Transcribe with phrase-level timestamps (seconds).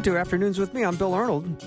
[0.00, 0.82] Welcome to Afternoons with me.
[0.82, 1.62] I'm Bill Arnold.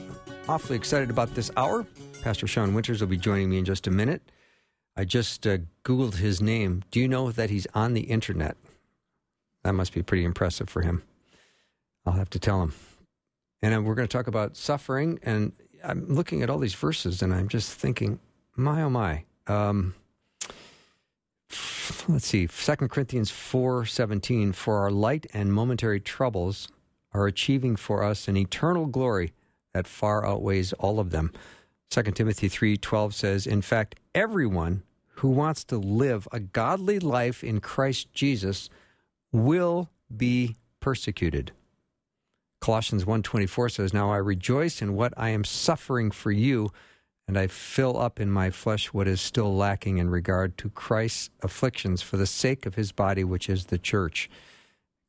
[0.49, 1.85] Awfully excited about this hour.
[2.23, 4.23] Pastor Shawn Winters will be joining me in just a minute.
[4.97, 6.81] I just uh, Googled his name.
[6.89, 8.57] Do you know that he's on the internet?
[9.61, 11.03] That must be pretty impressive for him.
[12.07, 12.73] I'll have to tell him.
[13.61, 15.19] And we're going to talk about suffering.
[15.21, 15.51] And
[15.83, 18.19] I'm looking at all these verses and I'm just thinking,
[18.55, 19.25] my, oh, my.
[19.45, 19.93] Um,
[22.07, 24.53] let's see, 2 Corinthians 4 17.
[24.53, 26.67] For our light and momentary troubles
[27.13, 29.33] are achieving for us an eternal glory
[29.73, 31.31] that far outweighs all of them.
[31.89, 34.83] 2 Timothy 3:12 says, "In fact, everyone
[35.17, 38.69] who wants to live a godly life in Christ Jesus
[39.31, 41.51] will be persecuted."
[42.61, 46.71] Colossians 1:24 says, "Now I rejoice in what I am suffering for you,
[47.27, 51.29] and I fill up in my flesh what is still lacking in regard to Christ's
[51.41, 54.29] afflictions for the sake of his body, which is the church."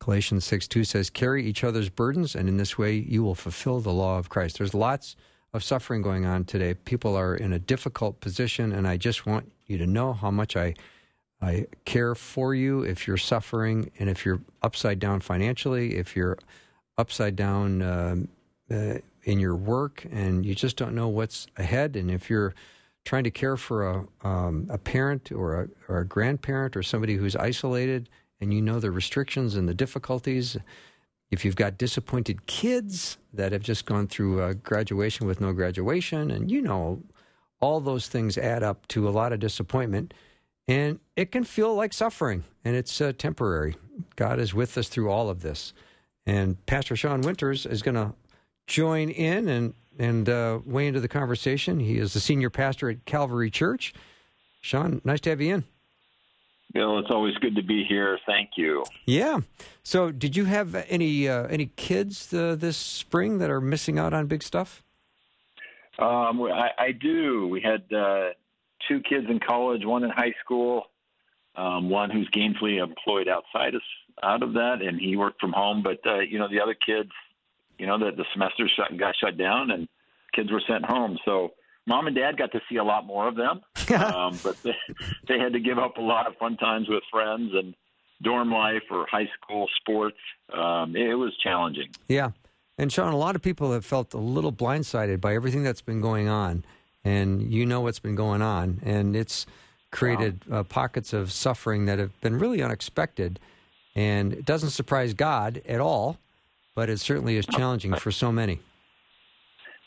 [0.01, 3.81] Galatians 6 2 says, Carry each other's burdens, and in this way you will fulfill
[3.81, 4.59] the law of Christ.
[4.59, 5.17] There's lots
[5.53, 6.75] of suffering going on today.
[6.75, 10.57] People are in a difficult position, and I just want you to know how much
[10.57, 10.75] I,
[11.41, 16.39] I care for you if you're suffering and if you're upside down financially, if you're
[16.99, 18.17] upside down uh,
[18.71, 22.55] uh, in your work, and you just don't know what's ahead, and if you're
[23.05, 27.15] trying to care for a, um, a parent or a, or a grandparent or somebody
[27.15, 28.09] who's isolated
[28.45, 30.57] and you know the restrictions and the difficulties.
[31.31, 36.31] If you've got disappointed kids that have just gone through a graduation with no graduation,
[36.31, 37.03] and you know
[37.61, 40.15] all those things add up to a lot of disappointment,
[40.69, 43.75] and it can feel like suffering, and it's uh, temporary.
[44.17, 45.73] God is with us through all of this,
[46.27, 48.13] and Pastor Shawn Winters is going to
[48.67, 51.81] join in and and uh, weigh into the conversation.
[51.81, 53.95] He is the senior pastor at Calvary Church.
[54.61, 55.65] Shawn, nice to have you in.
[56.75, 58.19] Bill, it's always good to be here.
[58.27, 58.85] Thank you.
[59.07, 59.41] Yeah.
[59.85, 64.13] So, did you have any uh, any kids uh, this spring that are missing out
[64.13, 64.83] on big stuff?
[66.01, 67.47] Um, I, I, do.
[67.47, 68.31] We had uh,
[68.89, 70.87] two kids in college, one in high school,
[71.55, 73.83] um, one who's gainfully employed outside of
[74.25, 75.85] out of that, and he worked from home.
[75.85, 77.11] But uh, you know, the other kids,
[77.79, 79.87] you know, the, the semester shut got shut down, and
[80.33, 81.19] kids were sent home.
[81.25, 81.53] So
[81.87, 83.61] mom and dad got to see a lot more of them,
[84.01, 84.77] um, but they,
[85.29, 87.75] they had to give up a lot of fun times with friends and
[88.23, 90.17] dorm life or high school sports.
[90.53, 91.89] Um, it was challenging.
[92.09, 92.31] Yeah.
[92.79, 96.01] And Shawn, a lot of people have felt a little blindsided by everything that's been
[96.01, 96.65] going on.
[97.05, 98.81] And you know what's been going on.
[98.83, 99.47] And it's
[99.91, 100.61] created wow.
[100.61, 103.39] uh, pockets of suffering that have been really unexpected.
[103.95, 106.19] And it doesn't surprise God at all,
[106.75, 108.61] but it certainly is challenging for so many.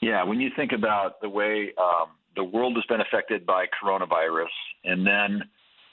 [0.02, 4.46] Yeah, when you think about the way um, the world has been affected by coronavirus,
[4.84, 5.44] and then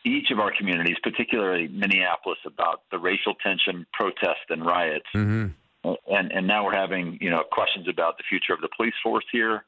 [0.04, 5.92] each of our communities, particularly Minneapolis, about the racial tension, protests, and riots, mm-hmm.
[6.08, 9.24] and and now we're having you know questions about the future of the police force
[9.32, 9.64] here.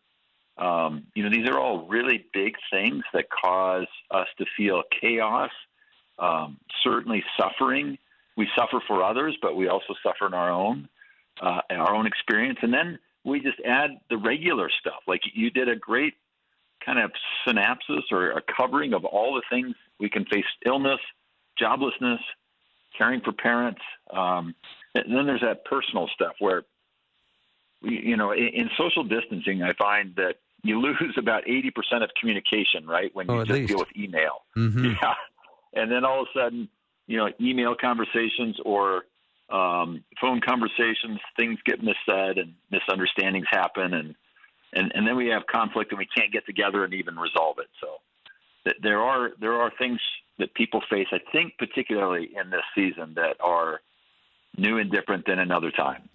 [0.59, 5.51] Um, you know, these are all really big things that cause us to feel chaos,
[6.19, 7.99] um, certainly suffering.
[8.37, 10.89] We suffer for others, but we also suffer in our own
[11.41, 15.03] uh, in our own experience, and then we just add the regular stuff.
[15.07, 16.15] Like you did a great
[16.85, 17.11] kind of
[17.47, 21.01] synopsis or a covering of all the things we can face illness,
[21.61, 22.21] joblessness,
[22.97, 23.81] caring for parents.
[24.11, 24.55] Um,
[24.95, 26.63] and then there's that personal stuff where,
[27.83, 32.87] you know, in, in social distancing, I find that you lose about 80% of communication,
[32.87, 33.13] right?
[33.13, 33.69] When you oh, just least.
[33.69, 34.45] deal with email.
[34.57, 34.95] Mm-hmm.
[35.03, 35.15] Yeah.
[35.75, 36.71] And then all of a sudden,
[37.07, 39.03] you know, email conversations or
[39.51, 44.15] um, phone conversations, things get missaid and misunderstandings happen, and,
[44.73, 47.69] and and then we have conflict and we can't get together and even resolve it.
[47.81, 47.89] So
[48.65, 50.01] th- there are there are things
[50.39, 53.81] that people face, I think, particularly in this season, that are
[54.59, 56.09] new and different than another time.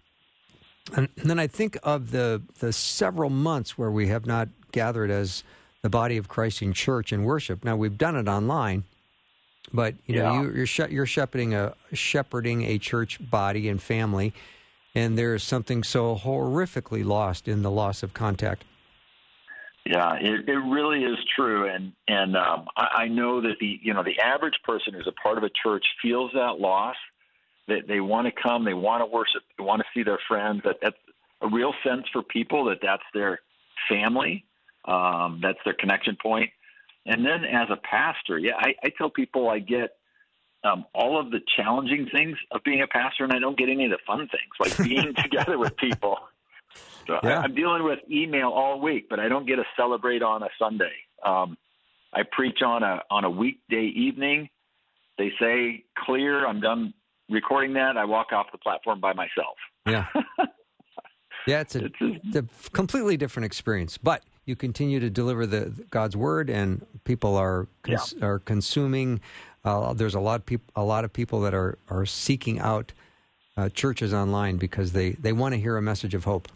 [0.95, 5.43] And then I think of the the several months where we have not gathered as
[5.81, 7.63] the body of Christ in church and worship.
[7.63, 8.83] Now we've done it online,
[9.73, 10.41] but you know, yeah.
[10.41, 14.33] you, are sh- you're shepherding a shepherding a church body and family,
[14.95, 18.63] and there's something so horrifically lost in the loss of contact.
[19.85, 23.93] Yeah, it, it really is true, and and um, I, I know that the you
[23.93, 26.95] know the average person who's a part of a church feels that loss.
[27.67, 28.63] They, they want to come.
[28.65, 29.41] They want to worship.
[29.57, 30.61] They want to see their friends.
[30.65, 30.97] That that's
[31.41, 33.39] a real sense for people that that's their
[33.89, 34.45] family.
[34.85, 36.49] Um, that's their connection point.
[37.05, 39.95] And then as a pastor, yeah, I, I tell people I get
[40.63, 43.85] um, all of the challenging things of being a pastor, and I don't get any
[43.85, 46.17] of the fun things like being together with people.
[47.07, 47.39] So yeah.
[47.39, 50.49] I, I'm dealing with email all week, but I don't get to celebrate on a
[50.59, 50.93] Sunday.
[51.25, 51.57] Um,
[52.13, 54.49] I preach on a on a weekday evening.
[55.17, 56.45] They say clear.
[56.45, 56.93] I'm done
[57.29, 57.97] recording that.
[57.97, 59.57] I walk off the platform by myself.
[59.87, 60.05] Yeah.
[61.47, 66.17] Yeah, it's a, it's a, completely different experience, but you continue to deliver the God's
[66.17, 68.25] word, and people are cons- yeah.
[68.25, 69.21] are consuming.
[69.63, 72.91] Uh, there's a lot of people, a lot of people that are are seeking out
[73.55, 76.49] uh, churches online because they they want to hear a message of hope.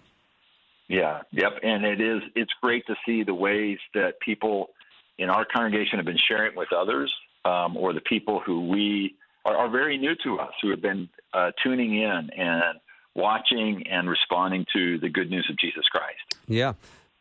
[0.90, 2.22] Yeah, yep, and it is.
[2.36, 4.72] It's great to see the ways that people
[5.18, 7.12] in our congregation have been sharing with others,
[7.46, 9.16] um, or the people who we
[9.46, 12.80] are, are, very new to us, who have been uh, tuning in and
[13.16, 16.36] watching and responding to the good news of Jesus Christ.
[16.48, 16.74] Yeah.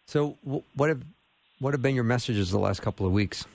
[0.06, 0.36] So,
[0.74, 1.02] what have
[1.58, 3.46] what have been your messages the last couple of weeks?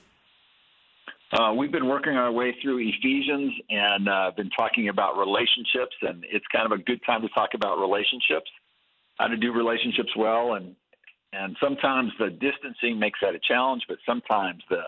[1.32, 6.26] Uh, we've been working our way through Ephesians and uh, been talking about relationships, and
[6.32, 8.50] it's kind of a good time to talk about relationships,
[9.20, 10.76] how to do relationships well, and
[11.32, 14.82] and sometimes the distancing makes that a challenge, but sometimes the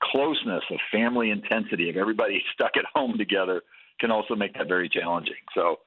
[0.00, 3.62] closeness of family intensity of everybody stuck at home together
[3.98, 5.34] can also make that very challenging.
[5.54, 5.80] So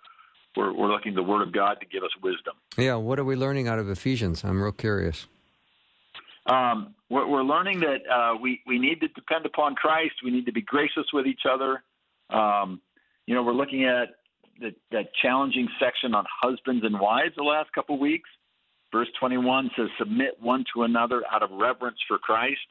[0.56, 2.56] we're, we're looking the Word of God to give us wisdom.
[2.78, 4.44] Yeah, what are we learning out of Ephesians?
[4.44, 5.28] I'm real curious.
[6.48, 10.16] Um, we're, we're, learning that uh, we we need to depend upon Christ.
[10.24, 11.84] We need to be gracious with each other.
[12.30, 12.82] Um,
[13.26, 14.10] you know, we're looking at
[14.60, 18.30] the, that challenging section on husbands and wives the last couple of weeks.
[18.92, 22.68] Verse 21 says, "Submit one to another out of reverence for Christ,"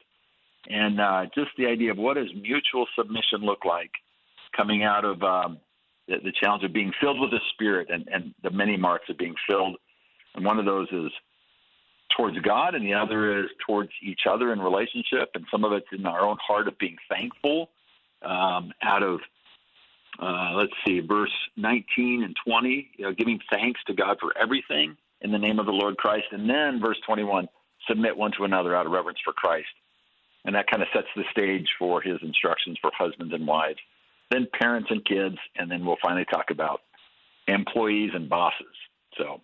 [0.69, 3.91] and uh, just the idea of what does mutual submission look like
[4.55, 5.59] coming out of um,
[6.07, 9.17] the, the challenge of being filled with the Spirit and, and the many marks of
[9.17, 9.77] being filled.
[10.35, 11.11] And one of those is
[12.15, 15.29] towards God, and the other is towards each other in relationship.
[15.33, 17.69] And some of it's in our own heart of being thankful
[18.21, 19.19] um, out of,
[20.21, 24.95] uh, let's see, verse 19 and 20, you know, giving thanks to God for everything
[25.21, 26.27] in the name of the Lord Christ.
[26.31, 27.47] And then verse 21,
[27.87, 29.67] submit one to another out of reverence for Christ.
[30.45, 33.79] And that kind of sets the stage for his instructions for husbands and wives
[34.31, 36.81] then parents and kids, and then we'll finally talk about
[37.47, 38.65] employees and bosses.
[39.17, 39.41] So,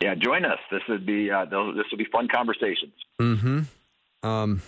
[0.00, 0.58] yeah, join us.
[0.70, 2.92] This would be uh, this will be fun conversations.
[3.18, 3.60] Hmm.
[4.22, 4.62] Um,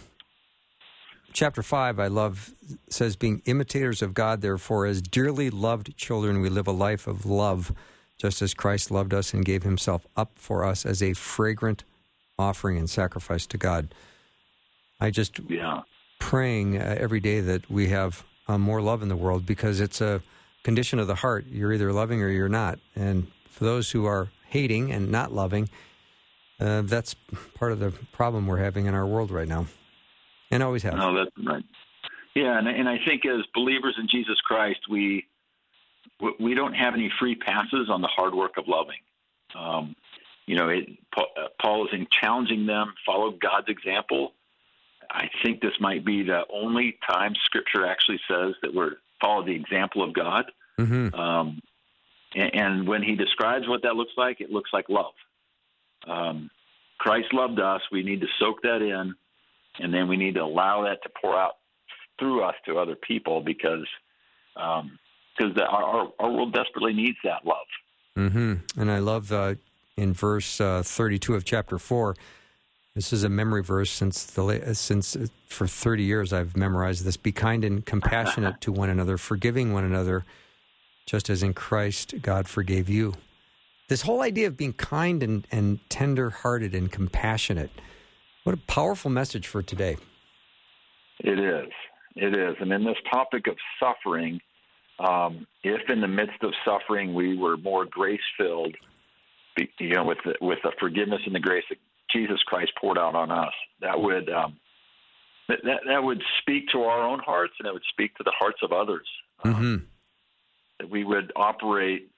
[1.33, 2.55] chapter five, I love
[2.89, 7.27] says, "Being imitators of God, therefore, as dearly loved children, we live a life of
[7.27, 7.73] love,
[8.19, 11.85] just as Christ loved us and gave Himself up for us as a fragrant
[12.39, 13.95] offering and sacrifice to God."
[15.01, 15.81] I just yeah.
[16.21, 20.01] praying uh, every day that we have uh, more love in the world because it's
[20.01, 20.23] a
[20.63, 21.47] condition of the heart.
[21.49, 22.79] You're either loving or you're not.
[22.95, 25.69] And for those who are hating and not loving,
[26.61, 27.15] uh, that's
[27.55, 29.67] part of the problem we're having in our world right now,
[30.51, 30.95] and always have.
[30.95, 31.65] No, that's right.
[32.35, 35.27] Yeah, and, and I think as believers in Jesus Christ, we
[36.39, 39.01] we don't have any free passes on the hard work of loving.
[39.59, 39.97] Um,
[40.47, 40.89] you know, it,
[41.61, 44.33] Paul is challenging them follow God's example
[45.13, 49.55] I think this might be the only time Scripture actually says that we're follow the
[49.55, 50.51] example of God.
[50.81, 51.15] Mm-hmm.
[51.15, 51.61] Um,
[52.35, 55.13] and, and, when He describes what that looks like, it looks like love.
[56.09, 56.51] Um,
[56.99, 57.83] Christ loved us.
[57.93, 59.15] We need to soak that in,
[59.79, 61.57] and then we need to allow that to pour out
[62.19, 63.87] through us to other people because
[64.55, 64.83] because
[65.41, 67.67] um, our, our world desperately needs that love.
[68.17, 68.81] Mm-hmm.
[68.81, 69.55] And I love uh,
[69.97, 72.17] in verse uh, 32 of chapter 4
[72.95, 77.17] this is a memory verse since the since uh, for 30 years I've memorized this.
[77.17, 80.25] Be kind and compassionate to one another, forgiving one another,
[81.07, 83.15] just as in Christ God forgave you.
[83.89, 87.71] This whole idea of being kind and, and tender hearted and compassionate.
[88.45, 89.97] What a powerful message for today.
[91.21, 91.71] It is.
[92.17, 92.57] It is.
[92.61, 94.41] And in this topic of suffering,
[94.99, 98.75] um, if in the midst of suffering we were more grace filled,
[99.79, 101.65] you know, with the, with the forgiveness and the grace
[102.13, 103.53] Jesus Christ poured out on us.
[103.81, 104.57] That would um,
[105.49, 108.59] that, that would speak to our own hearts, and it would speak to the hearts
[108.63, 109.07] of others.
[109.45, 109.85] Um, mm-hmm.
[110.79, 112.09] that we would operate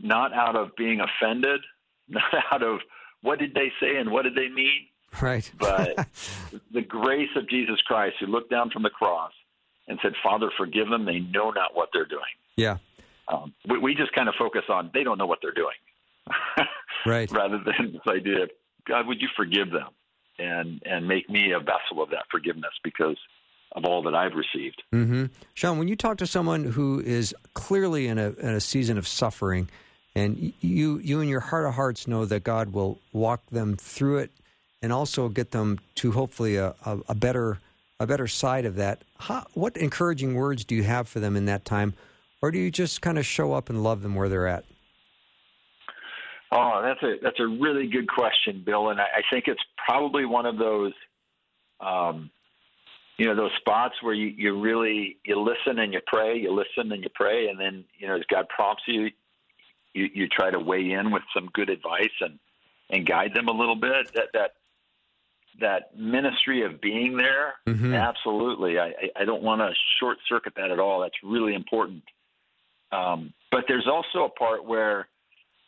[0.00, 1.60] not out of being offended,
[2.08, 2.80] not out of
[3.22, 4.86] what did they say and what did they mean,
[5.20, 5.50] right?
[5.58, 6.08] but
[6.72, 9.32] the grace of Jesus Christ, who looked down from the cross
[9.86, 12.22] and said, "Father, forgive them; they know not what they're doing."
[12.56, 12.78] Yeah.
[13.28, 15.76] Um, we, we just kind of focus on they don't know what they're doing,
[17.06, 17.30] right?
[17.30, 18.50] Rather than this idea of
[18.86, 19.88] God, would you forgive them
[20.38, 23.16] and and make me a vessel of that forgiveness because
[23.74, 24.82] of all that I've received.
[24.92, 25.26] Mm-hmm.
[25.54, 29.08] Shawn, when you talk to someone who is clearly in a, in a season of
[29.08, 29.68] suffering,
[30.14, 34.18] and you you in your heart of hearts know that God will walk them through
[34.18, 34.30] it,
[34.82, 37.58] and also get them to hopefully a, a, a better
[37.98, 39.02] a better side of that.
[39.18, 41.94] How, what encouraging words do you have for them in that time,
[42.42, 44.64] or do you just kind of show up and love them where they're at?
[46.54, 50.26] Oh, that's a that's a really good question, Bill, and I, I think it's probably
[50.26, 50.92] one of those,
[51.80, 52.30] um,
[53.16, 56.92] you know, those spots where you, you really you listen and you pray, you listen
[56.92, 59.08] and you pray, and then you know as God prompts you,
[59.94, 62.38] you you try to weigh in with some good advice and
[62.90, 64.12] and guide them a little bit.
[64.14, 64.50] That that
[65.58, 67.94] that ministry of being there, mm-hmm.
[67.94, 68.78] absolutely.
[68.78, 71.00] I I don't want to short circuit that at all.
[71.00, 72.02] That's really important.
[72.90, 75.08] Um, but there's also a part where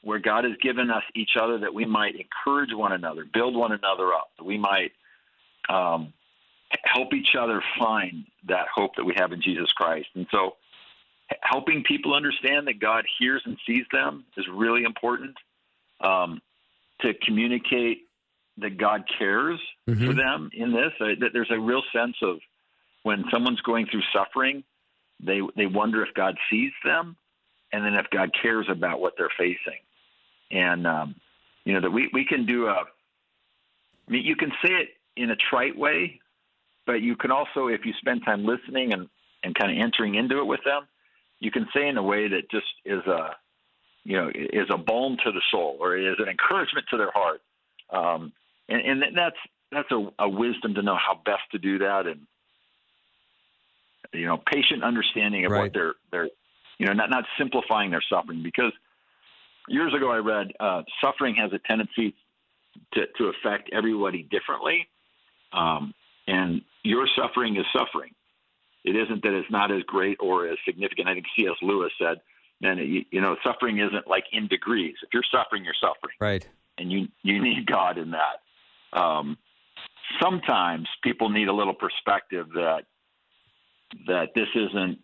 [0.04, 3.73] where God has given us each other that we might encourage one another, build one
[3.73, 4.92] another up, that we might
[5.68, 6.12] um,
[6.84, 10.08] help each other find that hope that we have in Jesus Christ.
[10.14, 10.56] And so,
[11.40, 15.37] helping people understand that God hears and sees them is really important.
[16.00, 16.42] Um,
[17.00, 18.06] to communicate
[18.58, 19.58] that God cares
[19.88, 20.06] mm-hmm.
[20.06, 22.38] for them in this, uh, that there's a real sense of
[23.02, 24.62] when someone's going through suffering,
[25.20, 27.16] they they wonder if God sees them,
[27.73, 29.80] and then if God cares about what they're facing
[30.50, 31.14] and um,
[31.64, 32.84] you know that we we can do a.
[34.06, 36.20] I mean, you can say it in a trite way,
[36.86, 39.08] but you can also, if you spend time listening and
[39.42, 40.86] and kind of entering into it with them,
[41.38, 43.36] you can say in a way that just is a,
[44.04, 47.42] you know, is a balm to the soul or is an encouragement to their heart.
[47.90, 48.32] Um,
[48.68, 49.36] and, and that's
[49.70, 52.20] that's a, a wisdom to know how best to do that and
[54.12, 55.62] you know patient understanding of right.
[55.62, 56.28] what they're they're
[56.78, 58.72] you know not not simplifying their suffering because
[59.68, 62.14] years ago I read uh, suffering has a tendency
[62.94, 64.88] to, to affect everybody differently.
[65.52, 65.94] Um,
[66.26, 68.12] and your suffering is suffering.
[68.85, 71.09] It isn't that it's not as great or as significant.
[71.09, 71.56] I think C.S.
[71.62, 72.18] Lewis said,
[72.62, 74.94] and you, you know, suffering isn't like in degrees.
[75.02, 76.14] If you're suffering, you're suffering.
[76.21, 76.47] Right.
[76.78, 78.99] And you you need God in that.
[78.99, 79.38] Um,
[80.21, 82.83] sometimes people need a little perspective that
[84.06, 84.99] that this isn't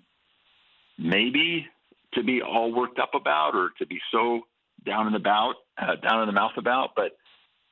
[0.99, 1.67] maybe
[2.15, 4.41] to be all worked up about or to be so
[4.85, 7.13] down in the bout, uh, down in the mouth about, but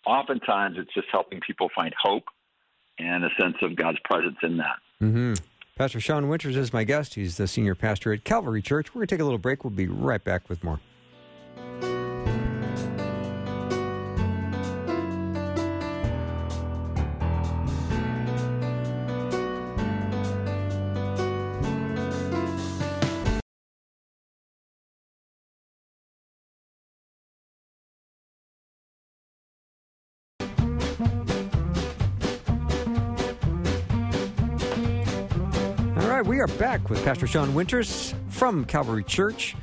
[0.07, 2.25] oftentimes it's just helping people find hope
[2.99, 4.77] and a sense of God's presence in that.
[5.03, 5.35] Mm-hmm.
[5.77, 7.15] Pastor Shawn Winters is my guest.
[7.15, 8.95] He's the senior pastor at Calvary Church.
[8.95, 9.63] We're going to take a little break.
[9.63, 10.81] We'll be right back with more.
[36.89, 39.55] With Pastor Shawn Winters from Calvary Church.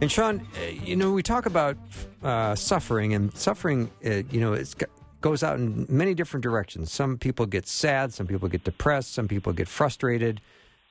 [0.00, 1.76] And Shawn, uh, you know, we talk about
[2.22, 4.74] uh, suffering, and suffering, uh, you know, it
[5.20, 6.90] goes out in many different directions.
[6.90, 10.40] Some people get sad, some people get depressed, some people get frustrated.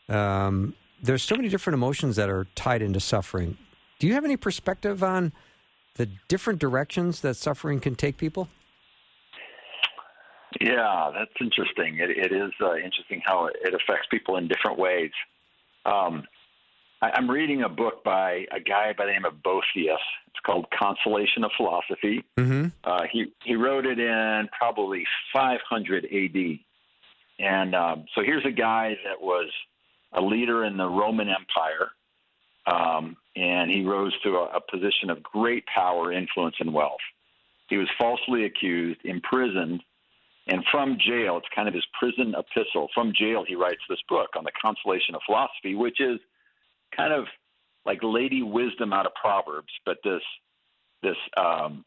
[0.08, 3.58] Um, there's so many different emotions that are tied into suffering.
[3.98, 5.34] Do you have any perspective on
[5.96, 8.50] the different directions that suffering can take people?
[10.64, 11.98] Yeah, that's interesting.
[12.00, 15.12] it, it is uh, interesting how it affects people in different ways.
[15.86, 16.24] Um,
[17.02, 20.00] I, I'm reading a book by a guy by the name of Boethius.
[20.28, 22.24] It's called Consolation of Philosophy.
[22.40, 22.68] Mm-hmm.
[22.82, 25.04] Uh, he he wrote it in probably
[25.34, 26.66] 500 A.D.
[27.40, 29.50] And um, so here's a guy that was
[30.14, 31.92] a leader in the Roman Empire,
[32.68, 37.02] um, and he rose to a, a position of great power, influence, and wealth.
[37.68, 39.84] He was falsely accused, imprisoned,
[40.48, 42.90] and from jail, it's kind of his prison epistle.
[42.94, 46.20] From jail, he writes this book on the consolation of philosophy, which is
[46.96, 47.26] kind of
[47.86, 49.72] like lady wisdom out of Proverbs.
[49.86, 50.22] But this
[51.02, 51.86] this um,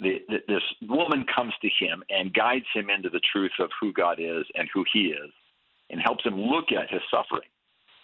[0.00, 0.18] the,
[0.48, 4.44] this woman comes to him and guides him into the truth of who God is
[4.54, 5.30] and who He is,
[5.90, 7.48] and helps him look at his suffering.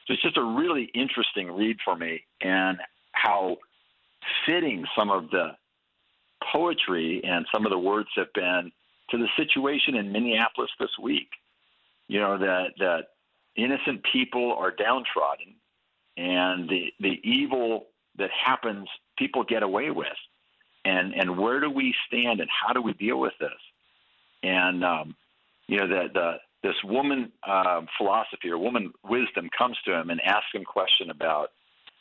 [0.07, 2.79] So it's just a really interesting read for me, and
[3.13, 3.57] how
[4.47, 5.51] fitting some of the
[6.53, 8.71] poetry and some of the words have been
[9.11, 11.29] to the situation in Minneapolis this week.
[12.09, 13.09] You know that that
[13.57, 15.55] innocent people are downtrodden,
[16.17, 17.87] and the the evil
[18.19, 20.07] that happens, people get away with.
[20.85, 23.51] And and where do we stand, and how do we deal with this?
[24.43, 25.17] And um,
[25.67, 30.21] you know that the this woman uh, philosophy or woman wisdom comes to him and
[30.23, 31.51] asks him question about,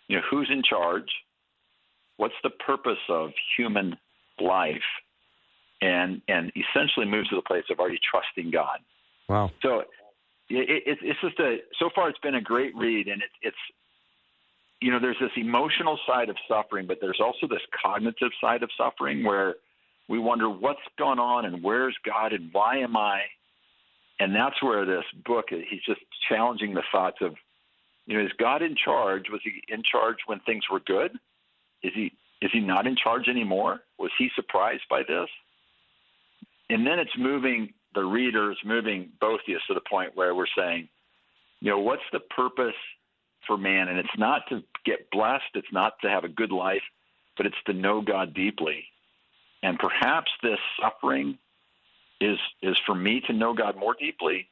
[0.07, 1.09] you know, who's in charge?
[2.17, 3.97] What's the purpose of human
[4.39, 4.81] life?
[5.81, 8.79] And and essentially moves to the place of already trusting God.
[9.27, 9.51] Wow.
[9.61, 9.83] So
[10.49, 13.57] it, it, it's just a so far it's been a great read, and it, it's
[14.81, 18.69] you know there's this emotional side of suffering, but there's also this cognitive side of
[18.77, 19.55] suffering where
[20.07, 23.21] we wonder what's going on and where's God and why am I,
[24.19, 27.35] and that's where this book he's just challenging the thoughts of
[28.05, 29.25] you know is God in charge?
[29.31, 31.11] Was he in charge when things were good?
[31.81, 33.81] Is he is he not in charge anymore?
[33.97, 35.29] Was he surprised by this?
[36.69, 40.45] And then it's moving the readers, moving both of us to the point where we're
[40.57, 40.89] saying,
[41.61, 42.75] you know, what's the purpose
[43.47, 43.87] for man?
[43.87, 46.83] And it's not to get blessed, it's not to have a good life,
[47.37, 48.85] but it's to know God deeply.
[49.63, 51.37] And perhaps this suffering
[52.21, 54.47] is is for me to know God more deeply,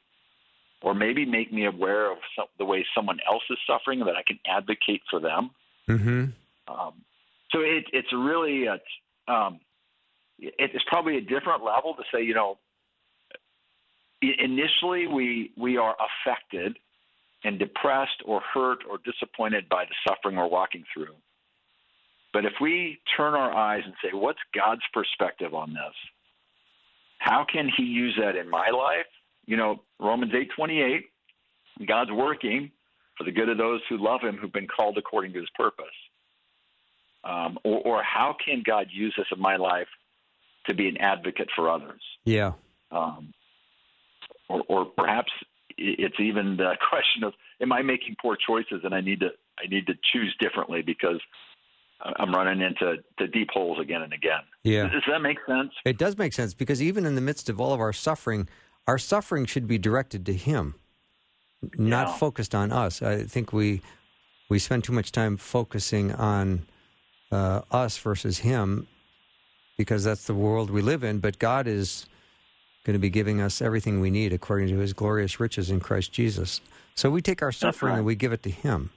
[0.82, 4.22] or maybe make me aware of some, the way someone else is suffering, that I
[4.26, 5.50] can advocate for them.
[5.88, 6.24] Mm-hmm.
[6.72, 6.92] Um,
[7.50, 8.80] so it, it's really a,
[9.32, 9.60] um,
[10.38, 12.58] it's probably a different level to say, you know,
[14.22, 16.78] initially we we are affected
[17.44, 21.14] and depressed or hurt or disappointed by the suffering we're walking through.
[22.32, 25.94] But if we turn our eyes and say, what's God's perspective on this?
[27.18, 29.06] How can he use that in my life?
[29.46, 31.04] You know, Romans 8:28,
[31.86, 32.70] God's working
[33.16, 35.86] for the good of those who love him who've been called according to his purpose.
[37.22, 39.86] Um, or, or how can God use this in my life
[40.66, 42.00] to be an advocate for others?
[42.24, 42.52] Yeah.
[42.90, 43.32] Um,
[44.48, 45.32] or, or perhaps
[45.76, 49.28] it's even the question of am I making poor choices and I need to
[49.58, 51.20] I need to choose differently because
[52.16, 54.40] I'm running into the deep holes again and again.
[54.64, 54.88] Yeah.
[54.88, 55.70] Does that make sense?
[55.84, 58.48] It does make sense because even in the midst of all of our suffering,
[58.86, 60.74] our suffering should be directed to Him,
[61.78, 62.16] not Yeah.
[62.16, 63.00] focused on us.
[63.00, 63.80] I think we
[64.50, 66.66] we spend too much time focusing on
[67.32, 68.86] uh, us versus Him
[69.76, 71.18] because that's the world we live in.
[71.18, 72.06] But God is
[72.84, 76.12] going to be giving us everything we need according to His glorious riches in Christ
[76.12, 76.60] Jesus.
[76.94, 77.96] So we take our suffering right.
[77.98, 78.90] and we give it to Him,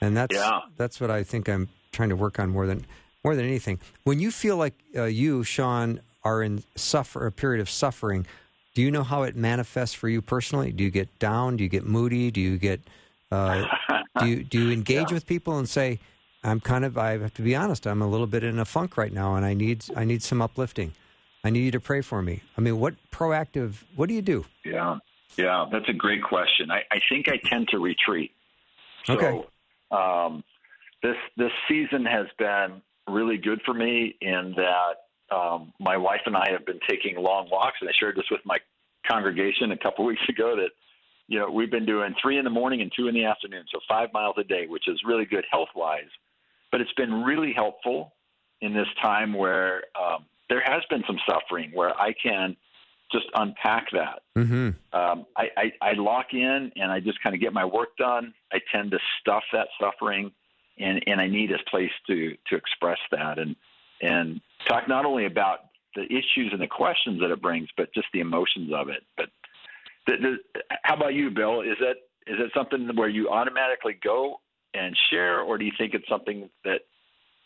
[0.00, 0.60] and that's Yeah.
[0.76, 2.86] that's what I think I'm trying to work on more than
[3.24, 3.80] more than anything.
[4.04, 8.26] When you feel like uh, you, Shawn, are in suffer a period of suffering,
[8.74, 10.72] do you know how it manifests for you personally?
[10.72, 11.56] Do you get down?
[11.56, 12.30] Do you get moody?
[12.30, 12.80] Do you get
[13.30, 13.64] uh,
[14.20, 15.14] do you do you engage Yeah.
[15.14, 15.98] with people and say,
[16.42, 17.86] "I'm kind of I have to be honest.
[17.86, 20.40] I'm a little bit in a funk right now, and I need I need some
[20.42, 20.92] uplifting.
[21.44, 23.84] I need you to pray for me." I mean, what proactive?
[23.96, 24.44] What do you do?
[24.64, 24.98] Yeah,
[25.36, 26.70] yeah, that's a great question.
[26.70, 28.32] I, I think I tend to retreat.
[29.04, 29.44] So, Okay.
[29.90, 30.44] Um,
[31.02, 36.36] this this season has been really good for me in that um, my wife and
[36.36, 38.58] I have been taking long walks, and I shared this with my
[39.06, 40.70] congregation a couple weeks ago that
[41.28, 43.78] you know we've been doing three in the morning and two in the afternoon, so
[43.88, 46.10] five miles a day, which is really good health wise.
[46.70, 48.14] But it's been really helpful
[48.60, 52.56] in this time where um, there has been some suffering, where I can
[53.10, 54.98] just unpack that Mm-hmm.
[54.98, 58.32] um, I, I, I lock in and I just kind of get my work done.
[58.52, 60.30] I tend to stuff that suffering,
[60.78, 63.56] and, and I need a place to to express that and
[64.00, 65.58] and talk not only about
[65.96, 69.02] the issues and the questions that it brings, but just the emotions of it.
[69.16, 69.30] But
[70.06, 71.62] the, the, how about you, Bill?
[71.62, 71.96] Is that
[72.28, 74.40] is it something where you automatically go
[74.74, 76.82] and share, or do you think it's something that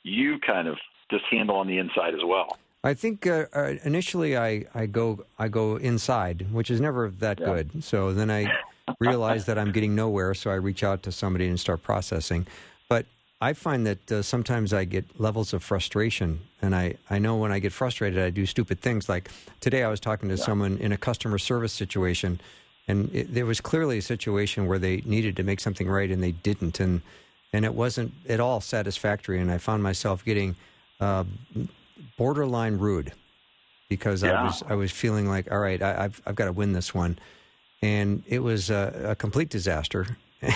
[0.03, 0.77] you kind of
[1.11, 2.59] just handle on the inside as well?
[2.85, 7.39] I think uh, uh, initially I, I go I go inside, which is never that
[7.39, 7.47] Yeah.
[7.47, 7.85] good.
[7.85, 8.53] So then I
[8.99, 12.47] realize that I'm getting nowhere, so I reach out to somebody and start processing.
[12.89, 13.07] But
[13.41, 17.53] I find that uh, sometimes I get levels of frustration, and I, I know when
[17.53, 19.09] I get frustrated, I do stupid things.
[19.09, 19.31] Like
[19.61, 22.41] today, I was talking to someone in a customer service situation,
[22.89, 26.23] and it, there was clearly a situation where they needed to make something right and
[26.23, 27.03] they didn't, and
[27.53, 29.41] and it wasn't at all satisfactory.
[29.41, 30.57] And I found myself getting
[31.01, 31.25] uh,
[32.17, 33.13] borderline rude
[33.89, 36.73] because I was I was feeling like, all right, I, I've I've got to win
[36.73, 37.19] this one,
[37.83, 40.07] and it was a, a complete disaster.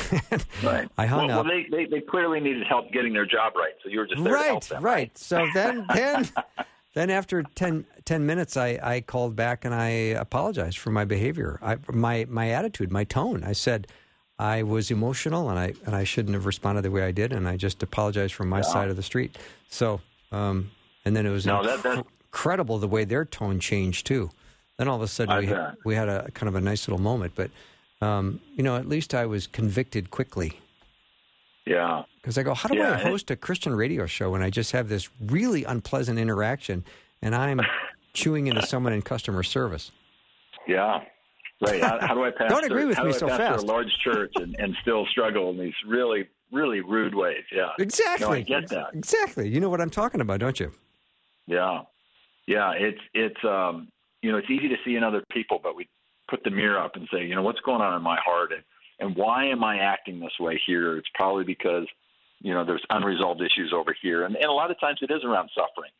[0.64, 0.88] Right.
[0.98, 1.46] I hung well, up.
[1.46, 4.24] Well, they, they they clearly needed help getting their job right, so you were just
[4.24, 5.18] there to help right, right.
[5.18, 6.28] So then, then,
[6.96, 11.58] then after 10, 10 minutes, I, I called back and I apologized for my behavior,
[11.62, 13.44] I, my my attitude, my tone.
[13.44, 13.86] I said
[14.38, 17.46] I was emotional and I and I shouldn't have responded the way I did, and
[17.46, 19.36] I just apologized from my side of the street.
[19.68, 20.00] So,
[20.32, 20.70] um,
[21.04, 24.30] and then it was No, that- that- incredible the way their tone changed too.
[24.78, 27.02] Then all of a sudden we had, we had a kind of a nice little
[27.02, 27.50] moment, but
[28.00, 30.60] um, you know, at least I was convicted quickly.
[31.66, 32.04] Yeah.
[32.20, 34.72] Because I go, how do Yeah, I host a Christian radio show when I just
[34.72, 36.84] have this really unpleasant interaction
[37.22, 37.60] and I'm
[38.14, 39.90] chewing into someone in customer service?
[40.68, 41.00] Yeah.
[41.60, 41.82] Right.
[41.82, 42.48] How, how do I pastor?
[42.48, 43.64] Don't agree with me so fast.
[43.64, 47.44] a large church and, and still struggle in these really, really rude ways?
[47.52, 47.70] Yeah.
[47.78, 48.26] Exactly.
[48.48, 48.94] No, I get that.
[48.94, 49.48] Exactly.
[49.48, 50.72] You know what I'm talking about, don't you?
[51.46, 51.82] Yeah.
[52.46, 52.72] Yeah.
[52.72, 53.88] It's it's um
[54.22, 55.88] you know it's easy to see in other people, but we
[56.28, 58.62] put the mirror up and say, you know, what's going on in my heart and,
[58.98, 60.96] and why am I acting this way here?
[60.96, 61.86] It's probably because,
[62.40, 64.24] you know, there's unresolved issues over here.
[64.24, 65.90] And, and a lot of times it is around suffering.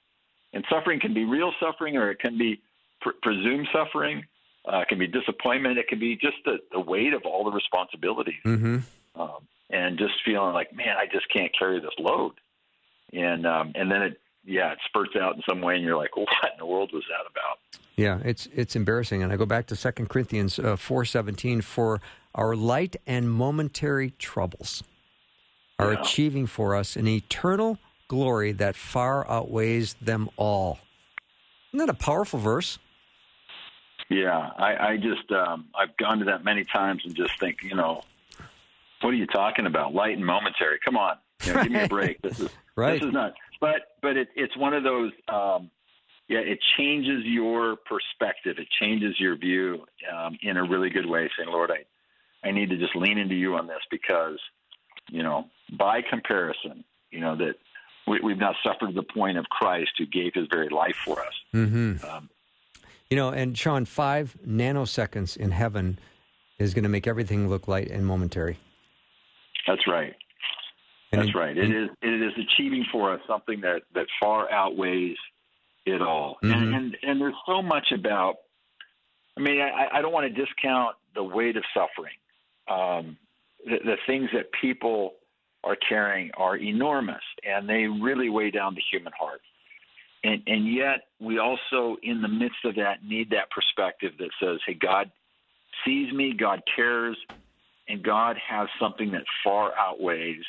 [0.53, 2.63] And suffering can be real suffering or it can be
[3.01, 4.25] pr- presumed suffering.
[4.67, 5.79] Uh, it can be disappointment.
[5.79, 8.43] It can be just the, the weight of all the responsibilities.
[8.45, 8.79] Mm-hmm.
[9.21, 12.33] Um, and just feeling like, man, I just can't carry this load.
[13.13, 16.17] And um, and then it, yeah, it spurts out in some way, and you're like,
[16.17, 17.59] what in the world was that about?
[17.97, 19.23] Yeah, it's it's embarrassing.
[19.23, 22.01] And I go back to Second Corinthians uh, four seventeen for
[22.35, 24.83] our light and momentary troubles
[25.79, 26.01] are Yeah.
[26.01, 27.79] achieving for us an eternal
[28.09, 30.79] glory that far outweighs them all.
[31.73, 32.79] Isn't that a powerful verse?
[34.09, 37.75] Yeah, I, I just um, I've gone to that many times and just think, you
[37.75, 38.03] know,
[39.01, 39.95] what are you talking about?
[39.95, 40.79] Light and momentary.
[40.85, 42.21] Come on, you know, give me a break.
[42.23, 43.01] This is Right.
[43.01, 43.33] this is not.
[43.61, 45.13] But but it, it's one of those.
[45.29, 45.71] Um,
[46.29, 48.57] yeah, it changes your perspective.
[48.59, 51.31] It changes your view um, in a really good way.
[51.37, 51.85] Saying, Lord, I
[52.47, 54.39] I need to just lean into you on this because,
[55.09, 55.47] you know,
[55.79, 57.55] by comparison, you know that
[58.07, 61.35] we, we've not suffered the point of Christ who gave His very life for us.
[61.55, 62.05] Mm-hmm.
[62.05, 62.31] Um,
[63.11, 65.99] You know, and Shawn, five nanoseconds in heaven
[66.59, 68.59] is going to make everything look light and momentary.
[69.67, 70.15] That's right.
[71.13, 71.57] And That's right.
[71.57, 75.17] It in- is it is achieving for us something that that far outweighs
[75.87, 76.39] it all.
[76.43, 76.53] Mhm.
[76.53, 78.37] And, and and there's so much about.
[79.37, 82.17] I mean, I, I don't want to discount the weight of suffering.
[82.69, 83.17] Um,
[83.65, 85.15] the, the things that people
[85.63, 89.41] are carrying are enormous, and they really weigh down the human heart.
[90.25, 94.59] And and yet, we also, in the midst of that, need that perspective that says,
[94.67, 95.11] "Hey, God
[95.85, 96.33] sees me.
[96.33, 97.17] God cares."
[97.89, 100.43] and God has something that far outweighs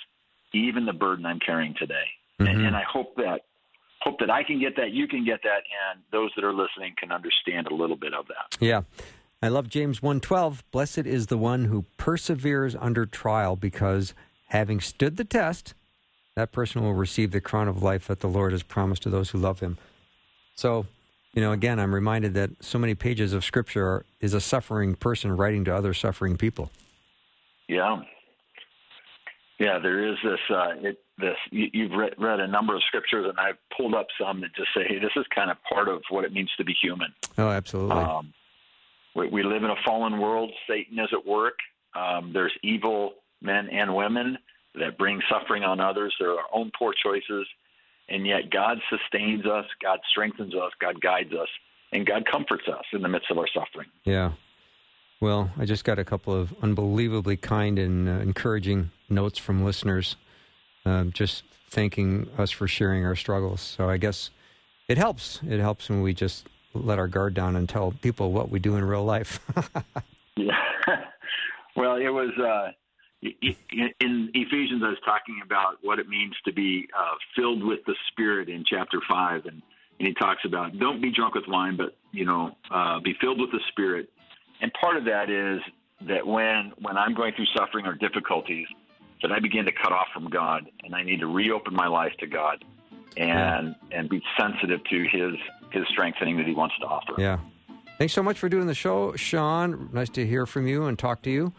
[0.54, 2.08] even the burden I'm carrying today.
[2.40, 2.66] And, Mhm.
[2.70, 3.42] and I hope that
[4.08, 6.94] hope that I can get that, you can get that, and those that are listening
[6.98, 8.58] can understand a little bit of that.
[8.60, 8.84] Yeah.
[9.42, 14.14] I love James 1:12, blessed is the one who perseveres under trial because
[14.48, 15.74] having stood the test,
[16.36, 19.32] that person will receive the crown of life that the Lord has promised to those
[19.32, 19.78] who love him.
[20.56, 20.88] So,
[21.34, 24.96] you know, again, I'm reminded that so many pages of scripture are, is a suffering
[24.96, 26.72] person writing to other suffering people.
[27.68, 28.02] Yeah,
[29.60, 29.78] yeah.
[29.80, 30.40] There is this.
[30.50, 34.08] Uh, it, this you, you've read, read a number of scriptures, and I've pulled up
[34.20, 36.64] some that just say, "Hey, this is kind of part of what it means to
[36.64, 37.98] be human." Oh, absolutely.
[37.98, 38.34] Um,
[39.16, 40.52] we, we live in a fallen world.
[40.68, 41.58] Satan is at work.
[41.96, 44.38] Um, there's evil men and women
[44.76, 46.16] that bring suffering on others.
[46.20, 47.48] There are our own poor choices.
[48.10, 51.50] And yet God sustains us, God strengthens us, God guides us,
[51.92, 53.88] and God comforts us in the midst of our suffering.
[54.06, 54.32] Yeah.
[55.20, 60.16] Well, I just got a couple of unbelievably kind and uh, encouraging notes from listeners,
[60.88, 63.62] um, just thanking us for sharing our struggles.
[63.62, 64.30] So I guess
[64.88, 65.40] it helps.
[65.48, 68.76] It helps when we just let our guard down and tell people what we do
[68.76, 69.40] in real life.
[70.36, 70.54] Yeah.
[71.76, 72.72] well, it was uh,
[73.22, 74.82] in Ephesians.
[74.84, 78.64] I was talking about what it means to be uh, filled with the Spirit in
[78.66, 79.62] chapter five, and,
[80.00, 83.40] and he talks about don't be drunk with wine, but you know, uh, be filled
[83.40, 84.10] with the Spirit.
[84.62, 85.60] And part of that is
[86.08, 88.68] that when when I'm going through suffering or difficulties,
[89.22, 92.14] that I begin to cut off from God, and I need to reopen my life
[92.20, 92.64] to God,
[93.18, 95.34] and and be sensitive to His
[95.72, 97.14] His strengthening that He wants to offer.
[97.18, 97.40] yeah.
[97.98, 99.90] Thanks so much for doing the show, Shawn.
[99.92, 101.52] Nice to hear from you and talk to you.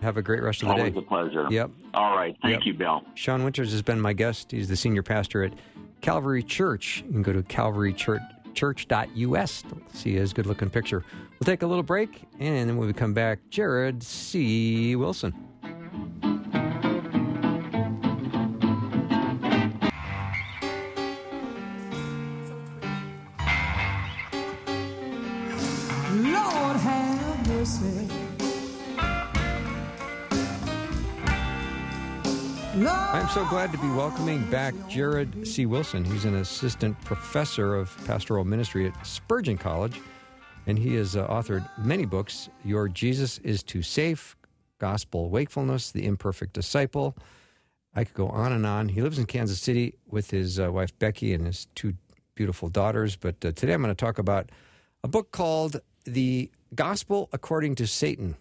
[0.00, 0.98] Have a great rest of the Always day.
[0.98, 1.46] a pleasure.
[1.50, 1.70] Yep.
[1.92, 2.34] All right.
[2.40, 2.62] Thank Yep.
[2.64, 3.04] you, Bill.
[3.14, 4.50] Shawn Winters has been my guest.
[4.50, 5.52] He's the senior pastor at
[6.00, 7.04] Calvary Church.
[7.06, 11.04] You can go to calvarychurch.us to see his good looking picture.
[11.38, 14.96] We'll take a little break, and then when we come back, Jared C.
[14.96, 15.34] Wilson.
[33.52, 35.66] Glad to be welcoming back Jared C.
[35.66, 36.06] Wilson.
[36.06, 40.00] He's an assistant professor of pastoral ministry at Spurgeon College,
[40.66, 44.38] and he has uh, authored many books Your Jesus is Too Safe,
[44.78, 47.14] Gospel Wakefulness, The Imperfect Disciple.
[47.94, 48.88] I could go on and on.
[48.88, 51.92] He lives in Kansas City with his uh, wife Becky and his two
[52.34, 53.16] beautiful daughters.
[53.16, 54.48] But uh, today I'm going to talk about
[55.04, 58.36] a book called The Gospel According to Satan.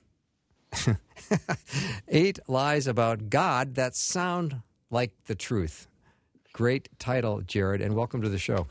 [2.07, 4.61] Eight lies about God that sound
[4.91, 5.87] like the truth.
[6.53, 8.67] Great title, Jared, and welcome to the show.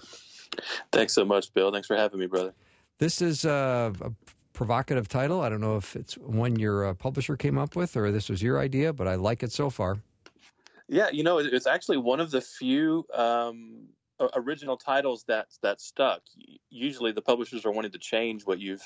[0.92, 1.72] Thanks so much, Bill.
[1.72, 2.52] Thanks for having me, brother.
[2.98, 4.12] This is uh, a
[4.52, 5.40] provocative title.
[5.40, 8.42] I don't know if it's one your uh, publisher came up with or this was
[8.42, 9.98] your idea, but I like it so far.
[10.88, 13.86] Yeah, you know, it's actually one of the few um,
[14.34, 16.22] original titles that that stuck.
[16.68, 18.82] Usually, the publishers are wanting to change what you've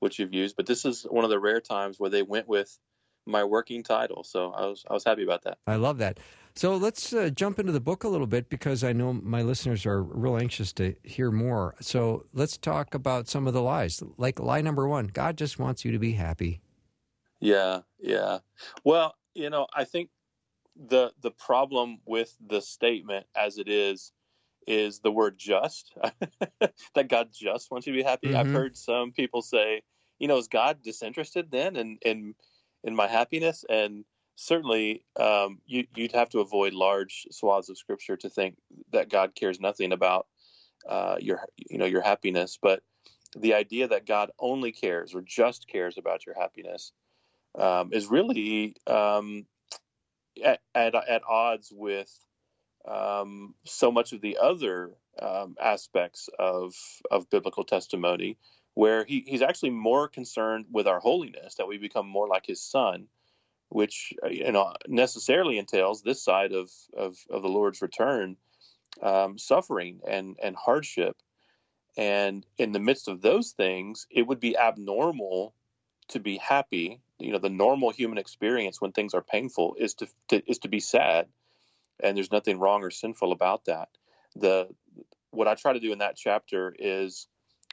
[0.00, 2.76] what you've used, but this is one of the rare times where they went with
[3.26, 4.24] my working title.
[4.24, 5.58] So I was I was happy about that.
[5.66, 6.18] I love that.
[6.56, 9.84] So let's uh, jump into the book a little bit because I know my listeners
[9.86, 11.74] are real anxious to hear more.
[11.80, 14.02] So let's talk about some of the lies.
[14.18, 16.60] Like lie number one God just wants you to be happy.
[17.40, 18.38] Yeah, yeah.
[18.84, 20.10] Well, you know, I think
[20.76, 24.12] the the problem with the statement as it is
[24.66, 25.92] is the word just
[26.94, 28.28] that God just wants you to be happy.
[28.28, 28.36] Mm-hmm.
[28.36, 29.82] I've heard some people say,
[30.20, 32.34] you know, is God disinterested then in in
[32.84, 33.64] in my happiness?
[33.68, 34.04] And
[34.36, 38.56] certainly, um, you, would have to avoid large swaths of Scripture to think
[38.92, 40.26] that God cares nothing about
[40.88, 42.58] uh, your you know your happiness.
[42.60, 42.82] But
[43.36, 46.92] the idea that God only cares or just cares about your happiness
[47.58, 49.46] um, is really um,
[50.42, 52.10] at, at, at odds with
[52.86, 56.74] um, so much of the other um, aspects of
[57.10, 58.36] of biblical testimony,
[58.74, 62.60] where he, he's actually more concerned with our holiness, that we become more like his
[62.60, 63.06] son,
[63.74, 68.36] which uh, you know necessarily entails this side of of, of the Lord's return,
[69.02, 71.16] um, suffering and and hardship,
[71.96, 75.54] and in the midst of those things, it would be abnormal
[76.08, 77.00] to be happy.
[77.18, 80.68] You know, the normal human experience when things are painful is to, to is to
[80.68, 81.26] be sad
[82.02, 83.88] and there's nothing wrong or sinful about that.
[84.36, 84.68] The
[85.30, 87.26] what I try to do in that chapter is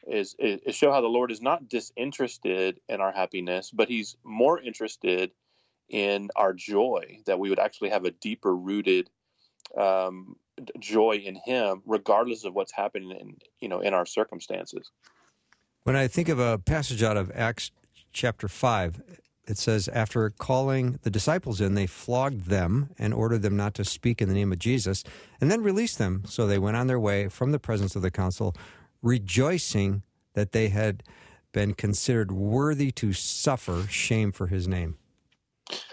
[0.08, 4.60] is is show how the Lord is not disinterested in our happiness, but He's more
[4.60, 5.32] interested
[5.92, 7.20] in our joy.
[7.28, 9.10] That we would actually have a deeper rooted
[9.78, 10.36] um,
[10.80, 14.90] joy in Him, regardless of what's happening in you know in our circumstances.
[15.84, 17.72] When I think of a passage out of Acts
[18.14, 19.02] chapter five,
[19.48, 23.84] it says, after calling the disciples in, they flogged them and ordered them not to
[23.84, 25.04] speak in the name of Jesus,
[25.42, 26.24] and then released them.
[26.26, 28.56] So they went on their way from the presence of the council,
[29.02, 30.04] rejoicing
[30.36, 31.04] that they had
[31.52, 34.98] been considered worthy to suffer shame for his name.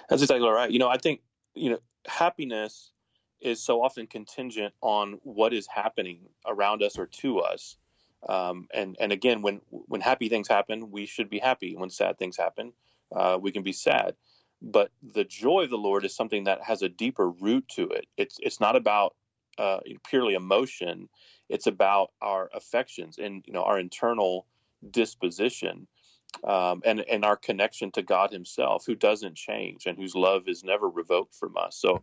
[0.09, 0.71] That's exactly right.
[0.71, 1.21] You know, I think,
[1.55, 2.93] you know, happiness
[3.41, 7.77] is so often contingent on what is happening around us or to us.
[8.29, 11.77] Um, and and again, when when happy things happen, we should be happy.
[11.77, 12.73] When sad things happen,
[13.15, 14.17] uh, we can be sad.
[14.63, 18.07] But the joy of the Lord is something that has a deeper root to it.
[18.17, 19.15] It's it's not about
[19.59, 21.09] uh, purely emotion.
[21.49, 24.47] It's about our affections and you know our internal
[24.91, 25.87] disposition
[26.45, 30.65] um, and and our connection to God Himself, who doesn't change and whose love is
[30.65, 31.77] never revoked from us.
[31.77, 32.03] So,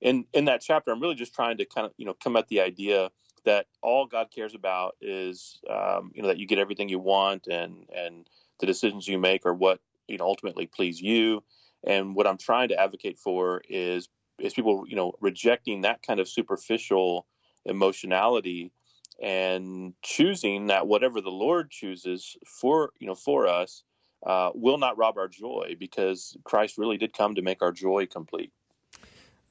[0.00, 2.48] in in that chapter, I'm really just trying to kind of you know come at
[2.48, 3.10] the idea
[3.44, 7.46] that all God cares about is um, you know that you get everything you want
[7.46, 8.28] and and
[8.60, 11.42] the decisions you make are what you know ultimately please you.
[11.84, 16.20] And what I'm trying to advocate for is is people you know rejecting that kind
[16.20, 17.26] of superficial
[17.64, 18.72] emotionality
[19.20, 23.82] and choosing that whatever the Lord chooses for you know for us
[24.24, 28.06] uh, will not rob our joy because Christ really did come to make our joy
[28.06, 28.52] complete.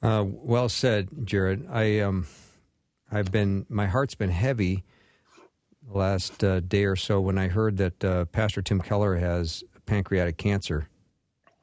[0.02, 1.66] Uh, well said, Jared.
[1.70, 2.26] I um,
[3.10, 4.84] I've been my heart's been heavy
[5.88, 9.64] the last uh, day or so when I heard that uh, Pastor Tim Keller has
[9.86, 10.88] pancreatic cancer.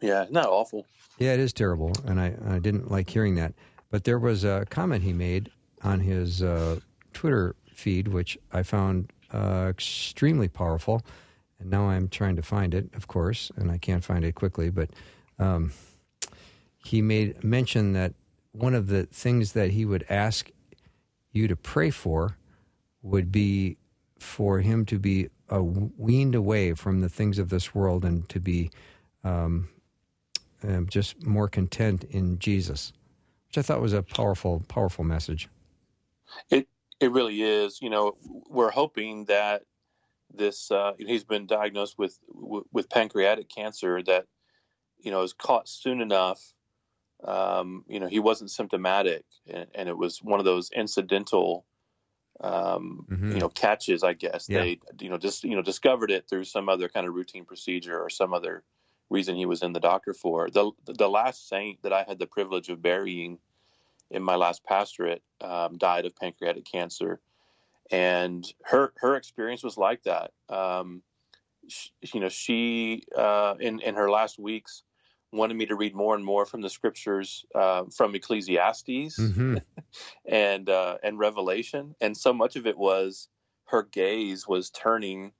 [0.02, 0.86] Yeah, not awful.
[1.20, 3.54] Yeah, it is terrible, and I, I didn't like hearing that.
[3.92, 5.52] But there was a comment he made
[5.84, 6.80] on his uh,
[7.14, 11.02] Twitter feed, which I found uh, extremely powerful.
[11.60, 14.70] And now I'm trying to find it, of course, and I can't find it quickly.
[14.70, 14.90] But
[15.40, 15.72] um,
[16.78, 18.14] he made mention that
[18.52, 20.52] one of the things that he would ask
[21.32, 22.38] you to pray for
[23.02, 23.78] would be
[24.20, 28.40] for him to be uh, weaned away from the things of this world and to
[28.40, 28.72] be
[29.24, 29.70] um,
[30.68, 32.94] uh, just more content in Jesus,
[33.48, 35.50] which I thought was a powerful, powerful message.
[36.50, 36.68] It
[37.04, 37.82] it really is.
[37.82, 38.18] You know,
[38.50, 39.64] we're hoping that
[40.34, 44.26] this uh, he's been diagnosed with with pancreatic cancer that
[45.00, 46.42] you know is caught soon enough.
[47.24, 51.66] Um, you know, he wasn't symptomatic, and, and, it was one of those incidental
[52.42, 53.34] um, mm-hmm.
[53.34, 54.62] you know catches i guess yeah.
[54.62, 58.00] they you know just you know discovered it through some other kind of routine procedure
[58.00, 58.64] or some other
[59.10, 62.26] reason he was in the doctor for the the last saint that i had the
[62.26, 63.38] privilege of burying
[64.14, 67.20] in my last pastorate um, died of pancreatic cancer
[67.92, 71.02] and her her experience was like that um,
[71.68, 74.84] she, you know she uh, in in her last weeks
[75.34, 79.58] wanted me to read more and more from the scriptures uh, from Ecclesiastes mm-hmm.
[80.26, 83.28] and uh, and Revelation, and so much of it was
[83.66, 85.32] her gaze was turning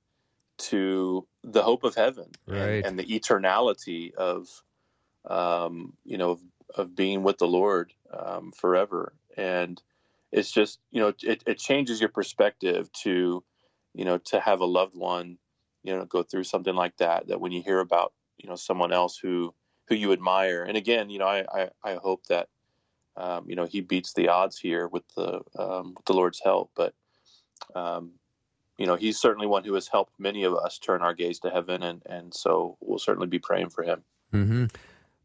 [0.56, 2.58] to the hope of heaven right.
[2.58, 4.48] and, and, the eternality of
[5.28, 6.40] um, you know of,
[6.74, 9.80] of, being with the Lord um, forever, and
[10.32, 13.44] it's just you know it, it changes your perspective to
[13.94, 15.38] you know to have a loved one
[15.84, 17.28] you know, go through something like that.
[17.28, 19.54] That when you hear about, you know, someone else who
[19.86, 22.48] who you admire, and again, you know, I I, I hope that,
[23.16, 26.70] um, you know, he beats the odds here with the um, with the Lord's help.
[26.74, 26.94] But,
[27.74, 28.12] um,
[28.78, 31.50] you know, he's certainly one who has helped many of us turn our gaze to
[31.50, 34.02] heaven, and and so we'll certainly be praying for him.
[34.32, 34.64] Mm-hmm.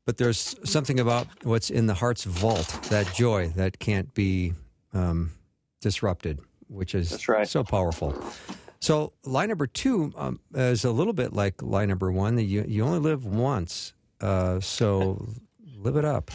[0.10, 4.56] But there's something about what's in the heart's vault, that joy that can't be
[4.92, 5.34] um,
[5.82, 7.48] disrupted, which is right.
[7.48, 8.20] so powerful.
[8.80, 12.38] So line number two um, is a little bit like line number one.
[12.38, 15.28] That you you only live once, uh, so
[15.78, 16.32] live it up.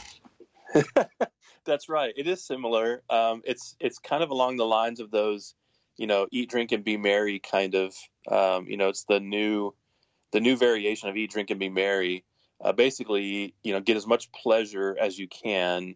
[1.64, 2.14] That's right.
[2.16, 3.02] It is similar.
[3.10, 5.56] Um, it's it's kind of along the lines of those,
[5.96, 7.92] you know, eat, drink, and be merry kind of.
[8.30, 9.74] Um, you know, it's the new,
[10.30, 12.24] the new variation of eat, drink, and be merry.
[12.64, 15.94] Uh, basically, you know, get as much pleasure as you can.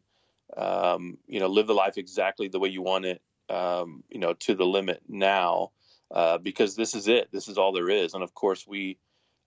[0.57, 3.23] Um, you know, live the life exactly the way you want it.
[3.51, 5.73] Um, you know, to the limit now,
[6.11, 7.29] uh, because this is it.
[7.33, 8.15] This is all there is.
[8.15, 8.99] And of course, we,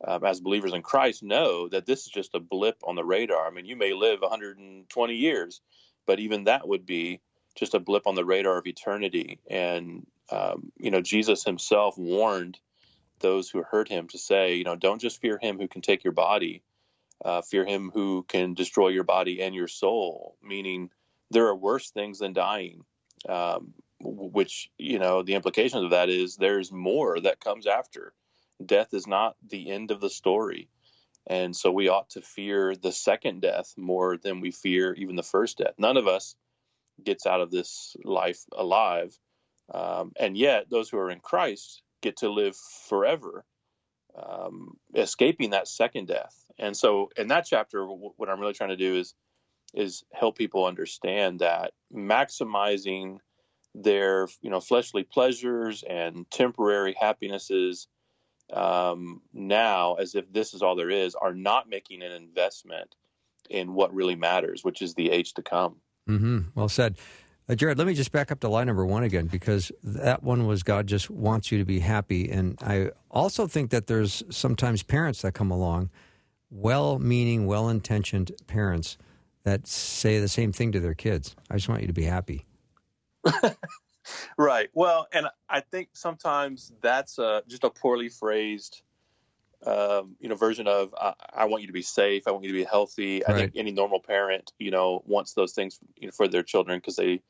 [0.05, 3.47] um, as believers in Christ, know that this is just a blip on the radar.
[3.47, 5.61] I mean, you may live 120 years
[6.05, 7.21] but even that would be
[7.55, 9.39] just a blip on the radar of eternity.
[9.49, 12.59] And um, you know, Jesus Himself warned
[13.19, 16.03] those who heard Him to say, you know, don't just fear Him who can take
[16.03, 16.63] your body,
[17.23, 20.37] uh, fear Him who can destroy your body and your soul.
[20.43, 20.89] Meaning,
[21.29, 22.83] there are worse things than dying.
[23.27, 28.13] Um, which you know, the implications of that is there's more that comes after.
[28.65, 30.69] Death is not the end of the story.
[31.27, 35.23] And so we ought to fear the second death more than we fear even the
[35.23, 35.75] first death.
[35.77, 36.35] None of us
[37.03, 39.17] gets out of this life alive.
[39.73, 42.57] Um, and yet, those who are in Christ get to live
[42.89, 43.45] forever,
[44.15, 46.35] um, escaping that second death.
[46.57, 49.13] And so, in that chapter, what I'm really trying to do is
[49.73, 53.19] is help people understand that maximizing
[53.73, 57.87] their you know fleshly pleasures and temporary happinesses
[58.51, 62.95] um, now as if this is all there is are not making an investment
[63.49, 65.77] in what really matters, which is the age to come.
[66.09, 66.39] Mm-hmm.
[66.55, 66.97] Well said.
[67.51, 70.47] Uh, Jared, let me just back up to line number one again because that one
[70.47, 72.29] was God just wants you to be happy.
[72.29, 75.89] And I also think that there's sometimes parents that come along,
[76.49, 78.97] well meaning, well intentioned parents
[79.43, 81.35] that say the same thing to their kids.
[81.49, 82.45] I just want you to be happy.
[84.35, 84.69] Right.
[84.73, 88.81] Well, and I think sometimes that's uh, just a poorly phrased,
[89.65, 92.27] um, you know, version of I, I, want you to be safe.
[92.27, 93.25] I want you to be healthy.
[93.25, 96.79] I think any normal parent, you know, wants those things you know, for their children
[96.79, 97.21] because they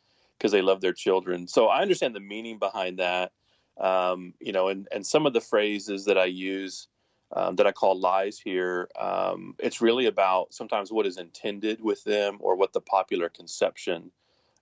[0.42, 1.48] because they love their children.
[1.48, 3.32] So I understand the meaning behind that.
[3.80, 6.88] Um, you know, and and some of the phrases that I use.
[7.34, 8.90] Um, that I call lies here.
[9.00, 14.12] Um, it's really about sometimes what is intended with them or what the popular conception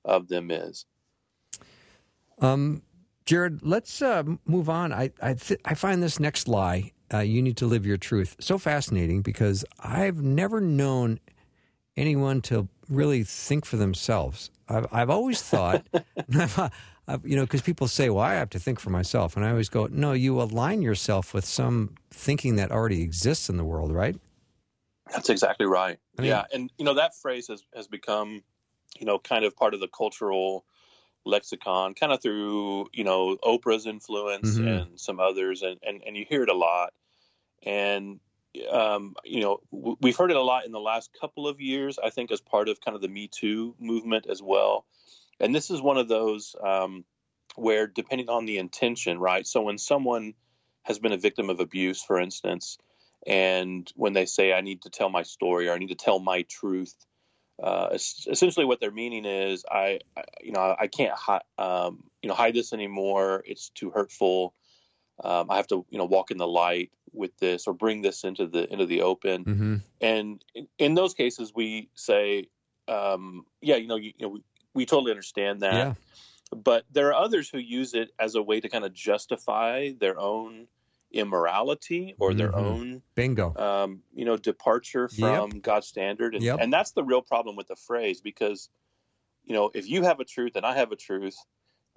[0.05, 0.85] of them is.
[2.37, 2.83] Um,
[3.25, 4.93] Jared, let's uh, move on.
[4.93, 8.35] I I, th- I, find this next lie, uh, "You need to live your truth,"
[8.39, 11.19] so fascinating because I've never known
[11.97, 14.51] anyone to really think for themselves.
[14.69, 15.85] I've I've always thought,
[17.07, 19.49] I've, you know, because people say, "Well, I have to think for myself," and I
[19.49, 23.91] always go, "No, you align yourself with some thinking that already exists in the world,
[23.91, 24.15] right?"
[25.11, 25.97] That's exactly right.
[26.17, 28.43] I mean, yeah, and you know that phrase has has become,
[28.99, 30.65] you know, kind of part of the cultural
[31.25, 34.67] lexicon, kind of through you know Oprah's influence mm-hmm.
[34.67, 36.93] and some others, and, and and you hear it a lot,
[37.63, 38.19] and
[38.71, 41.99] um, you know w- we've heard it a lot in the last couple of years.
[41.99, 44.85] I think as part of kind of the Me Too movement as well,
[45.39, 47.05] and this is one of those um,
[47.55, 49.47] where depending on the intention, right?
[49.47, 50.33] So when someone
[50.83, 52.77] has been a victim of abuse, for instance,
[53.27, 56.19] and when they say I need to tell my story or I need to tell
[56.19, 56.95] my truth
[57.61, 62.29] uh, essentially what they're meaning is I, I you know I can't hi- um, you
[62.29, 64.53] know hide this anymore it's too hurtful
[65.23, 68.23] um, I have to you know walk in the light with this or bring this
[68.23, 69.75] into the into the open mm-hmm.
[70.01, 72.47] and in, in, those cases we say
[72.87, 75.93] um, yeah you know you, you know we, we, totally understand that yeah.
[76.55, 80.19] but there are others who use it as a way to kind of justify their
[80.19, 80.67] own
[81.11, 82.65] immorality or their mm-hmm.
[82.65, 85.61] own bingo um, you know departure from yep.
[85.61, 86.59] god's standard and, yep.
[86.61, 88.69] and that's the real problem with the phrase because
[89.45, 91.35] you know if you have a truth and i have a truth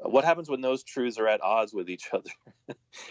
[0.04, 2.30] what happens when those truths are at odds with each other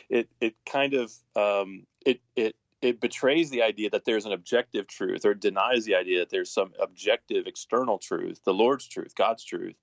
[0.09, 4.87] it it kind of um, it it it betrays the idea that there's an objective
[4.87, 9.43] truth or denies the idea that there's some objective external truth the lord's truth god's
[9.43, 9.75] truth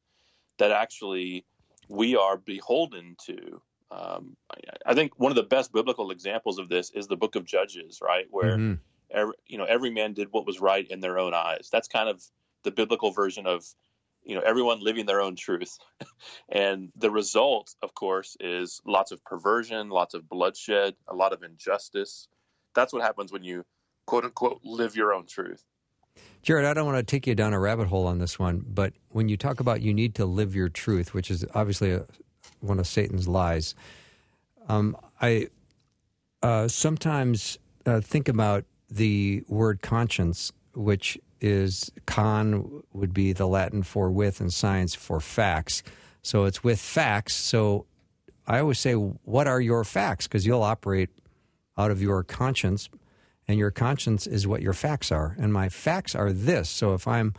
[0.59, 1.45] that actually
[1.89, 6.69] we are beholden to um, I, I, think one of the best biblical examples of
[6.69, 8.27] this is the book of Judges, right?
[8.31, 8.75] Where mm-hmm.
[9.11, 11.71] every, you know every man did what was right in their own eyes.
[11.73, 12.23] That's kind of
[12.65, 13.65] the biblical version of
[14.29, 15.77] you know everyone living their own truth.
[16.51, 21.43] And the result of course is lots of perversion lots of bloodshed a lot of
[21.43, 22.29] injustice.
[22.75, 23.65] That's what happens when you
[24.07, 25.65] quote unquote live your own truth.
[26.43, 28.93] Jared, I don't want to take you down a rabbit hole on this one, but
[29.11, 32.05] when you talk about you need to live your truth, which is obviously a,
[32.61, 33.75] one of Satan's lies,
[34.69, 35.49] um, I
[36.43, 43.83] uh, sometimes uh, think about the word conscience, which is con would be the Latin
[43.83, 45.83] for with and science for facts.
[46.23, 47.35] So it's with facts.
[47.35, 47.87] So
[48.47, 50.27] I always say, what are your facts?
[50.27, 51.11] Because you'll operate
[51.77, 52.89] out of your conscience,
[53.47, 55.37] and your conscience is what your facts are.
[55.39, 56.69] And my facts are this.
[56.69, 57.35] So if I'm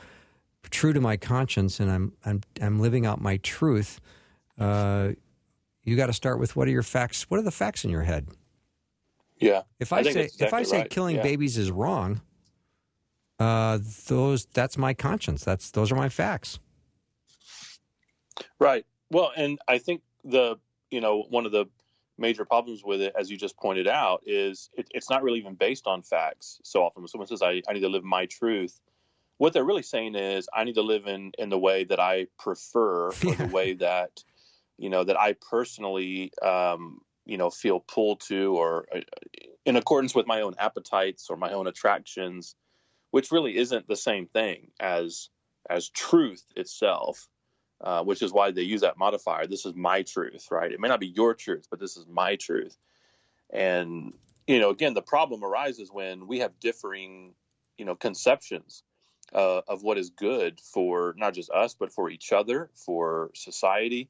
[0.69, 3.99] true to my conscience and I'm I'm, I'm living out my truth,
[4.57, 5.09] uh,
[5.83, 7.23] you got to start with what are your facts?
[7.29, 8.27] What are the facts in your head?
[9.39, 9.63] Yeah.
[9.79, 10.89] If I, I say exactly if I say right.
[10.89, 11.23] killing Yeah.
[11.23, 12.21] babies is wrong,
[13.39, 15.43] uh, those that's my conscience.
[15.43, 16.59] That's those are my facts.
[18.59, 18.85] Right.
[19.09, 20.57] Well, and I think the
[20.91, 21.65] you know one of the
[22.17, 25.55] major problems with it, as you just pointed out, is it, it's not really even
[25.55, 26.59] based on facts.
[26.63, 28.79] So often, when someone says, I, "I need to live my truth,"
[29.37, 32.27] what they're really saying is, "I need to live in in the way that I
[32.37, 34.23] prefer, or the way that
[34.77, 38.99] you know that I personally um, you know feel pulled to, or uh,
[39.65, 42.55] in accordance with my own appetites or my own attractions."
[43.11, 45.29] Which really isn't the same thing as
[45.69, 47.27] as truth itself
[47.81, 49.47] uh, which is why they use that modifier.
[49.47, 50.71] This is my truth, right?
[50.71, 52.77] It may not be your truth, but this is my truth.
[53.51, 54.13] And
[54.47, 57.35] you know, again, the problem arises when we have differing,
[57.77, 58.83] you know, conceptions
[59.33, 64.09] uh, of what is good for not just us, but for each other, for society.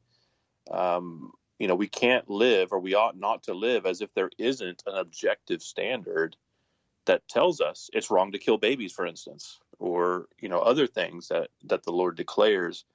[0.71, 4.31] Um, you know, we can't live, or we ought not to live, as if there
[4.37, 6.37] isn't an objective standard
[7.09, 11.27] that tells us it's wrong to kill babies, for instance, or you know, other things
[11.29, 12.85] that that the Lord declares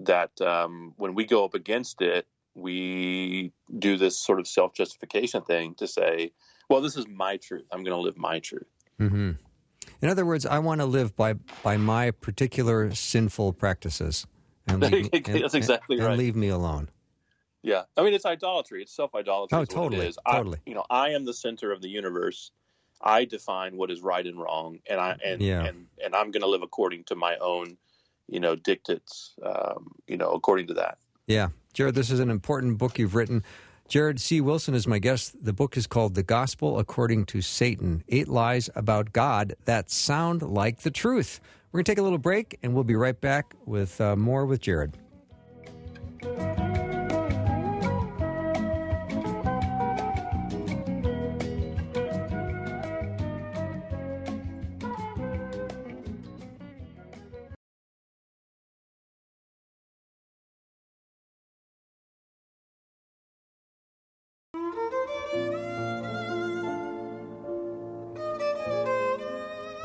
[0.00, 5.42] that um, when we go up against it, we do this sort of self justification
[5.42, 6.32] thing to say,
[6.70, 7.66] well, this is my truth.
[7.70, 8.66] I'm going to live my truth.
[8.98, 9.32] hmm
[10.00, 14.26] In other words, I want to live by by my particular sinful practices,
[14.66, 16.18] and leave me, and- That's exactly and right.
[16.18, 16.88] leave me alone.
[17.62, 17.82] Yeah.
[17.94, 18.80] I mean, it's idolatry.
[18.80, 19.58] It's self idolatry.
[19.58, 20.18] Oh, totally, It is.
[20.24, 20.60] I- totally.
[20.64, 22.52] you know, I am the center of the universe.
[23.02, 25.64] I define what is right and wrong, and I and Yeah.
[25.64, 27.76] and, and I'm going to live according to my own,
[28.28, 29.34] you know, dictates.
[29.42, 30.98] Um, you know, according to that.
[31.26, 33.42] Yeah, Jared, this is an important book you've written.
[33.88, 34.40] Jared C.
[34.40, 35.44] Wilson is my guest.
[35.44, 40.42] The book is called "The Gospel According to Satan: Eight Lies About God That Sound
[40.42, 41.40] Like the Truth."
[41.72, 44.44] We're going to take a little break, and we'll be right back with uh, more
[44.44, 44.96] with Jared.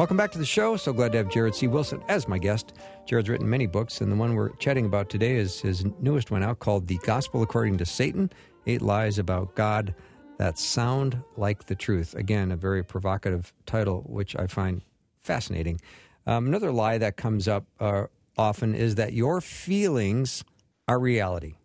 [0.05, 0.77] Welcome back to the show.
[0.77, 1.65] So glad to have Jared C.
[1.65, 2.73] Wilson as my guest.
[3.07, 6.43] Jared's written many books, and the one we're chatting about today is his newest one
[6.43, 8.31] out called The Gospel According to Satan
[8.67, 9.95] Eight Lies About God
[10.37, 12.13] That Sound Like the Truth.
[12.13, 14.83] Again, a very provocative title, which I find
[15.23, 15.81] fascinating.
[16.27, 18.03] Um, another lie that comes up uh,
[18.37, 20.43] often is that your feelings
[20.87, 21.55] are reality.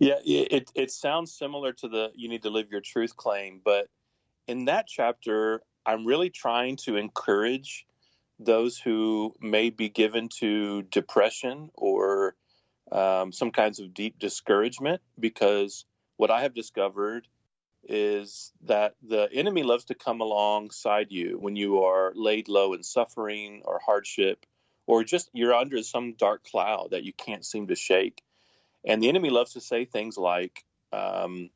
[0.00, 3.60] Yeah, it, it it sounds similar to the you need to live your truth claim,
[3.64, 3.86] but
[4.48, 7.86] in that chapter, I'm really trying to encourage
[8.38, 12.34] those who may be given to depression or
[12.92, 17.28] um, some kinds of deep discouragement, because what I have discovered
[17.88, 22.82] is that the enemy loves to come alongside you when you are laid low in
[22.82, 24.44] suffering or hardship,
[24.86, 28.22] or just you're under some dark cloud that you can't seem to shake.
[28.84, 31.50] And the enemy loves to say things like, um,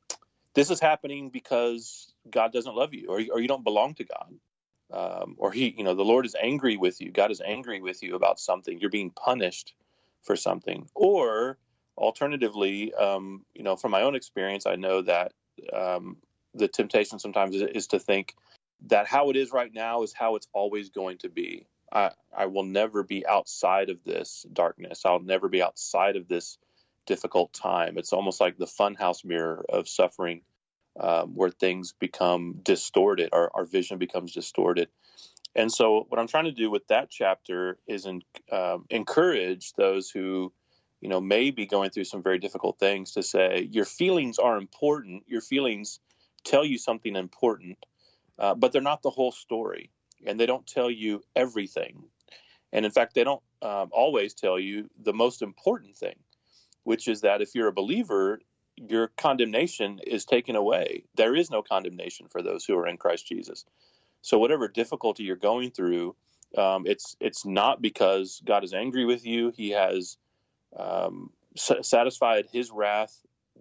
[0.55, 4.34] "This is happening because God doesn't love you, or, or you don't belong to God,
[4.92, 7.11] um, or He, you know, the Lord is angry with you.
[7.12, 8.78] God is angry with you about something.
[8.80, 9.74] You're being punished
[10.22, 11.59] for something." Or
[11.96, 15.32] alternatively, um, you know, from my own experience, I know that
[15.72, 16.16] um,
[16.55, 18.34] the temptation sometimes is, is to think
[18.86, 21.66] that how it is right now is how it's always going to be.
[21.92, 25.03] I, I will never be outside of this darkness.
[25.05, 26.59] I'll never be outside of this
[27.11, 27.98] difficult time.
[27.98, 30.42] It's almost like the funhouse mirror of suffering,
[31.00, 34.88] um, where things become distorted, our, our vision becomes distorted.
[35.56, 40.08] And so, what I'm trying to do with that chapter is in, um, encourage those
[40.08, 40.52] who,
[41.00, 44.56] you know, may be going through some very difficult things to say, your feelings are
[44.56, 45.24] important.
[45.26, 45.98] Your feelings
[46.44, 47.84] tell you something important,
[48.38, 49.90] uh, but they're not the whole story,
[50.24, 52.04] and they don't tell you everything.
[52.72, 56.14] And in fact, they don't um, always tell you the most important thing,
[56.84, 58.40] which is that if you're a believer,
[58.76, 61.04] your condemnation is taken away.
[61.14, 63.64] There is no condemnation for those who are in Christ Jesus.
[64.22, 66.16] So whatever difficulty you're going through,
[66.56, 69.50] um, it's it's not because God is angry with you.
[69.50, 70.16] He has
[70.76, 73.16] um, satisfied His wrath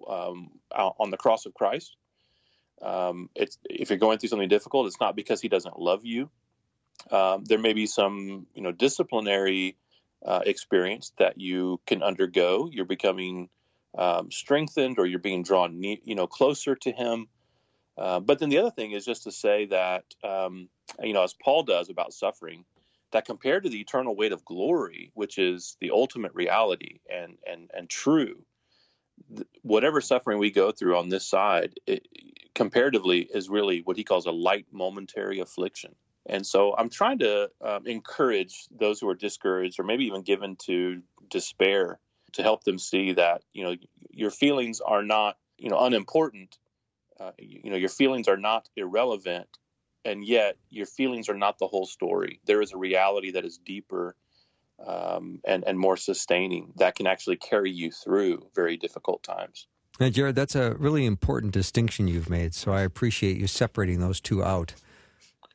[0.07, 1.95] um, on the cross of Christ.
[2.81, 6.29] Um, it's if you're going through something difficult, it's not because He doesn't love you.
[7.11, 9.77] Um, there may be some you know disciplinary
[10.25, 12.69] uh, experience that you can undergo.
[12.71, 13.49] You're becoming
[13.97, 17.27] um, strengthened, or you're being drawn ne- you know closer to Him.
[17.97, 20.69] Uh, but then the other thing is just to say that um,
[21.01, 22.65] you know as Paul does about suffering,
[23.11, 27.71] that compared to the eternal weight of glory, which is the ultimate reality and and
[27.73, 28.43] and true,
[29.61, 32.07] whatever suffering we go through on this side, it,
[32.53, 35.95] comparatively, is really what he calls a light momentary affliction.
[36.25, 40.55] And so I'm trying to um, encourage those who are discouraged or maybe even given
[40.65, 41.99] to despair
[42.33, 43.75] to help them see that, you know,
[44.11, 46.57] your feelings are not, you know, unimportant.
[47.19, 49.49] Uh, you know, your feelings are not irrelevant,
[50.05, 52.39] and yet your feelings are not the whole story.
[52.45, 54.15] There is a reality that is deeper
[54.85, 59.67] um, and, and more sustaining that can actually carry you through very difficult times.
[59.99, 62.53] Now, Jared, that's a really important distinction you've made.
[62.53, 64.75] So I appreciate you separating those two out.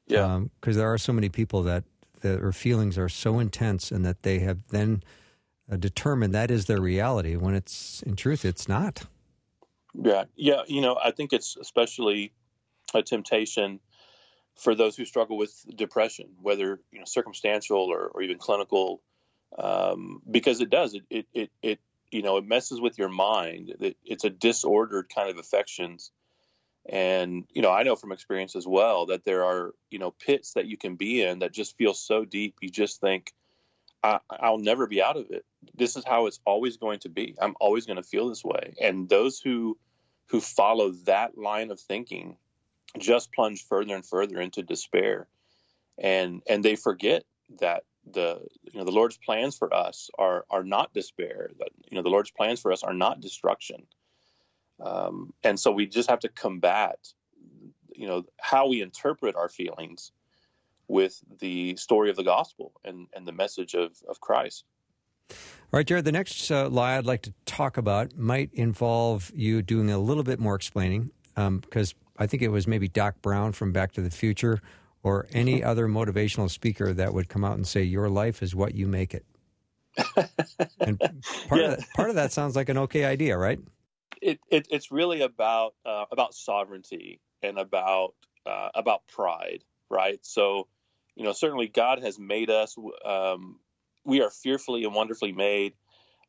[0.07, 1.85] Yeah, because um, there are so many people that
[2.21, 5.03] their feelings are so intense, and that they have then
[5.71, 7.37] uh, determined that is their reality.
[7.37, 9.05] When it's in truth, it's not.
[9.95, 10.63] Yeah, yeah.
[10.67, 12.33] You know, I think it's especially
[12.95, 13.81] a temptation
[14.57, 19.03] for those who struggle with depression, whether you know circumstantial or, or even clinical,
[19.59, 21.81] um, because it does it, it it it
[22.11, 23.75] you know it messes with your mind.
[23.81, 26.11] It, it's a disordered kind of affections
[26.87, 30.53] and, you know, I know from experience as well that there are, you know, pits
[30.53, 32.57] that you can be in that just feel so deep.
[32.61, 33.33] You just think,
[34.03, 34.21] I,
[34.51, 35.47] will never be out of it.
[35.75, 37.35] This is how it's always going to be.
[37.41, 38.75] I'm always going to feel this way.
[38.79, 39.79] And those who,
[40.27, 42.37] who follow that line of thinking
[42.99, 45.27] just plunge further and further into despair.
[45.97, 47.25] And, and they forget
[47.61, 51.51] that the, you know, the Lord's plans for us are, are not despair.
[51.59, 53.87] That, you know, the Lord's plans for us are not destruction
[54.81, 56.99] um, and so we just have to combat,
[57.95, 60.13] you know, how we interpret our feelings
[60.89, 64.65] with the story of the gospel and, and the message of, of Christ.
[65.31, 69.63] All right, Jared, the next uh, lie I'd like to talk about might involve you
[69.63, 73.53] doing a little bit more explaining because um, I think it was maybe Doc Brown
[73.53, 74.61] from Back to the Future
[75.03, 78.75] or any other motivational speaker that would come out and say, Your life is what
[78.75, 79.25] you make it.
[80.81, 81.73] and part, yeah.
[81.73, 83.59] of that, part of that sounds like an okay idea, right?
[84.25, 88.15] It, it, it's really about uh, about sovereignty and about
[88.47, 90.19] uh, about pride, right?
[90.23, 90.67] So,
[91.15, 92.75] you know, certainly God has made us.
[93.05, 93.61] Um,
[94.05, 95.75] we are fearfully and wonderfully made.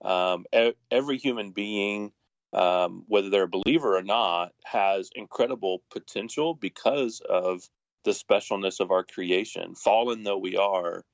[0.04, 0.46] Um,
[0.92, 2.12] every human being,
[2.52, 7.68] um, whether they're a believer or not, has incredible potential because of
[8.04, 9.74] the specialness of our creation.
[9.74, 11.06] Fallen though we are,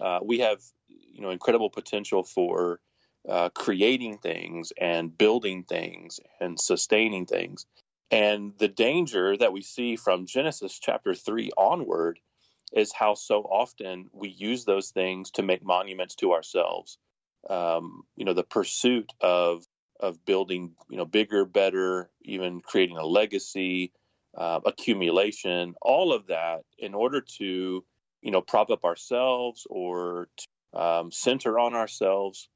[0.00, 2.80] uh, we have you know incredible potential for
[3.28, 7.66] uh, creating things and building things and sustaining things.
[8.10, 12.18] And the danger that we see from Genesis chapter 3 onward
[12.72, 16.98] is how so often we use those things to make monuments to ourselves.
[17.48, 19.64] Um, you know, the pursuit of
[19.98, 23.92] of building, you know, bigger, better, even creating a legacy,
[24.34, 27.84] uh, accumulation, all of that in order to,
[28.22, 32.48] you know, prop up ourselves or to, um, center on ourselves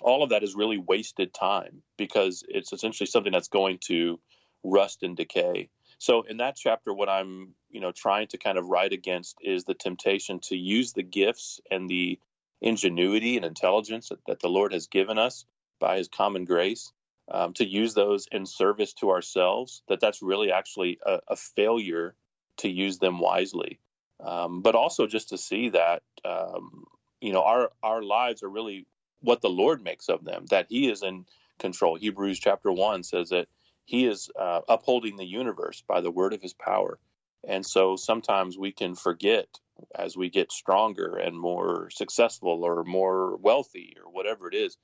[0.00, 4.18] all of that is really wasted time because it's essentially something that's going to
[4.64, 5.68] rust and decay.
[5.98, 9.64] So in that chapter, what I'm you know trying to kind of write against is
[9.64, 12.18] the temptation to use the gifts and the
[12.60, 15.44] ingenuity and intelligence that, that the Lord has given us
[15.80, 16.92] by His common grace
[17.30, 19.82] um, to use those in service to ourselves.
[19.88, 22.14] That that's really actually a, a failure
[22.58, 23.78] to use them wisely.
[24.20, 26.84] Um, but also just to see that um,
[27.20, 28.86] you know our our lives are really
[29.22, 31.24] what the Lord makes of them, that He is in
[31.58, 31.96] control.
[31.96, 33.48] Hebrews chapter 1 says that
[33.84, 36.98] He is uh, upholding the universe by the word of His power.
[37.44, 39.46] And so sometimes we can forget
[39.94, 44.76] as we get stronger and more successful or more wealthy or whatever it is,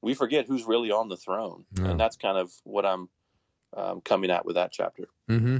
[0.00, 1.64] we forget who's really on the throne.
[1.74, 1.88] Yeah.
[1.88, 3.08] And that's kind of what I'm
[3.76, 5.08] um, coming at with that chapter.
[5.28, 5.58] Mm-hmm.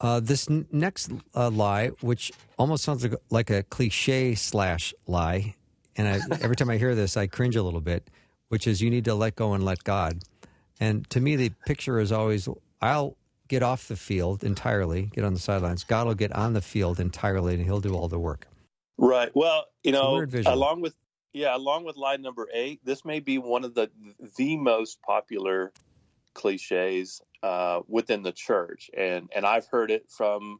[0.00, 5.54] Uh, this n- next uh, lie, which almost sounds like, like a cliche slash lie,
[5.96, 8.08] and I, every time I hear this, I cringe a little bit,
[8.48, 10.22] which is you need to let go and let God.
[10.78, 12.48] And to me, the picture is always
[12.82, 13.16] I'll
[13.48, 15.84] get off the field entirely, get on the sidelines.
[15.84, 18.46] God will get on the field entirely, and He'll do all the work.
[18.98, 19.30] Right.
[19.34, 20.94] Well, you know, along with
[21.32, 23.90] yeah, along with line number eight, this may be one of the
[24.36, 25.72] the most popular
[26.34, 30.58] cliches uh, within the church, and and I've heard it from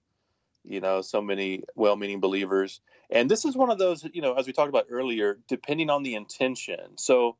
[0.64, 2.80] you know so many well-meaning believers,
[3.10, 6.02] and this is one of those you know as we talked about earlier, depending on
[6.02, 6.96] the intention.
[6.96, 7.36] So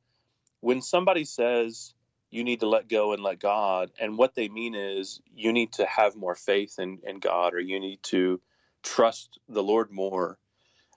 [0.60, 1.94] when somebody says
[2.30, 5.72] you need to let go and let God, and what they mean is you need
[5.74, 8.40] to have more faith in, in God, or you need to
[8.82, 10.38] trust the Lord more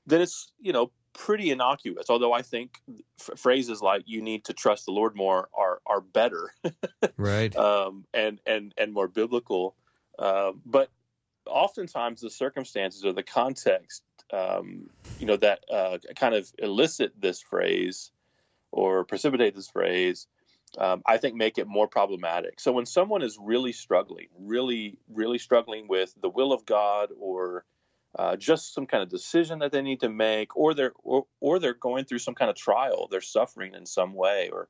[0.10, 2.10] then it's you know pretty innocuous.
[2.10, 2.82] Although I think
[3.20, 6.54] f- phrases like "you need to trust the Lord more" are are better
[7.18, 7.56] Right.
[7.56, 9.76] um, and and and more biblical.
[10.18, 10.90] Uh, but
[11.46, 17.42] oftentimes the circumstances or the context, um, you know, that uh, kind of elicit this
[17.42, 18.12] phrase
[18.72, 20.28] or precipitate this phrase.
[20.78, 22.60] Um, I think make it more problematic.
[22.60, 27.66] So when someone is really struggling, really, really struggling with the will of God or
[28.18, 31.60] uh, just some kind of decision that they need to make, or they're or, or
[31.60, 34.68] they're going through some kind of trial, they're suffering in some way, or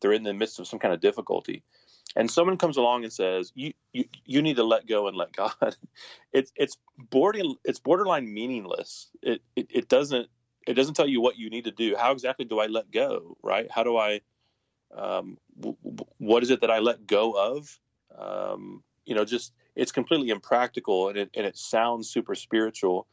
[0.00, 1.62] they're in the midst of some kind of difficulty,
[2.16, 5.32] and someone comes along and says, "You you, you need to let go and let
[5.32, 5.54] God."
[6.32, 6.78] It's it's
[7.10, 9.10] borderline it's borderline meaningless.
[9.22, 10.28] It, it it doesn't
[10.66, 11.94] it doesn't tell you what you need to do.
[11.96, 13.36] How exactly do I let go?
[13.42, 13.70] Right?
[13.70, 14.20] How do I
[14.96, 15.76] um, w-
[16.18, 17.78] what is it that I let go of?
[18.16, 23.06] Um, you know, just it's completely impractical and it and it sounds super spiritual,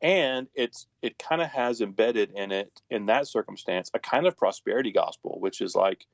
[0.00, 4.36] and it's it kind of has embedded in it in that circumstance a kind of
[4.36, 6.06] prosperity gospel, which is like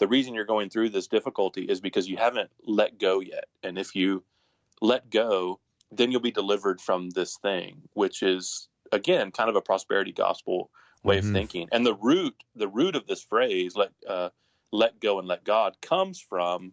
[0.00, 3.78] the reason you're going through this difficulty is because you haven't let go yet, and
[3.78, 4.24] if you
[4.80, 5.60] let go,
[5.92, 10.70] then you'll be delivered from this thing, which is again kind of a prosperity gospel
[11.04, 11.18] way Mhm.
[11.18, 11.68] of thinking.
[11.70, 14.30] And the root the root of this phrase let uh,
[14.72, 16.72] let go and let God comes from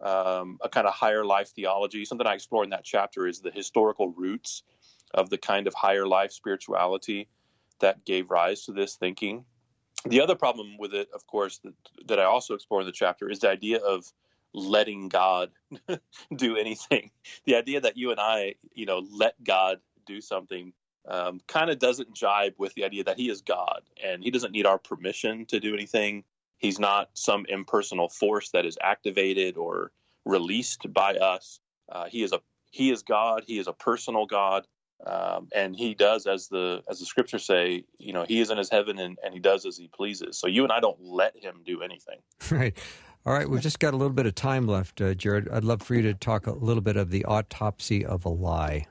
[0.00, 2.04] um, a kind of higher life theology.
[2.04, 4.62] Something I explore in that chapter is the historical roots
[5.14, 7.28] of the kind of higher life spirituality
[7.80, 9.46] that gave rise to this thinking.
[10.04, 11.74] The other problem with it, of course, that,
[12.06, 14.04] that I also explore in the chapter is the idea of
[14.54, 15.50] letting God
[16.36, 17.10] do anything.
[17.44, 20.72] The idea that you and I, you know, let God do something
[21.08, 24.52] um, kind of doesn't jibe with the idea that He is God and He doesn't
[24.52, 26.24] need our permission to do anything.
[26.58, 29.92] He's not some impersonal force that is activated or
[30.24, 31.60] released by us.
[31.90, 32.40] Uh, he is a
[32.70, 33.44] He is God.
[33.46, 34.66] He is a personal God,
[35.04, 37.84] um, and He does as the as the scriptures say.
[37.98, 40.38] You know, He is in His heaven and, and He does as He pleases.
[40.38, 42.18] So you and I don't let Him do anything.
[42.50, 42.76] Right.
[43.24, 43.48] All right.
[43.50, 45.48] We've just got a little bit of time left, uh, Jared.
[45.48, 48.86] I'd love for you to talk a little bit of the autopsy of a lie.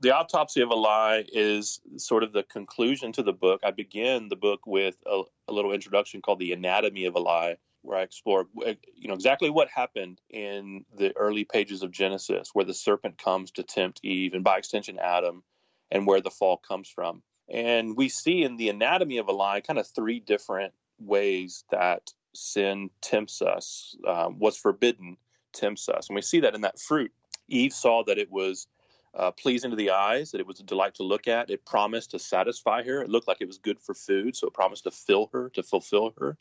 [0.00, 3.60] the autopsy of a lie is sort of the conclusion to the book.
[3.62, 7.56] I begin the book with a, a little introduction called "The Anatomy of a Lie,"
[7.82, 12.64] where I explore, you know, exactly what happened in the early pages of Genesis, where
[12.64, 15.42] the serpent comes to tempt Eve, and by extension Adam,
[15.90, 17.22] and where the fall comes from.
[17.52, 22.10] And we see in the anatomy of a lie kind of three different ways that
[22.34, 23.96] sin tempts us.
[24.06, 25.16] Um, what's forbidden
[25.52, 27.12] tempts us, and we see that in that fruit.
[27.48, 28.66] Eve saw that it was
[29.14, 31.50] uh, pleasing to the eyes, that it was a delight to look at.
[31.50, 33.02] It promised to satisfy her.
[33.02, 35.62] It looked like it was good for food, so it promised to fill her, to
[35.62, 36.38] fulfill her,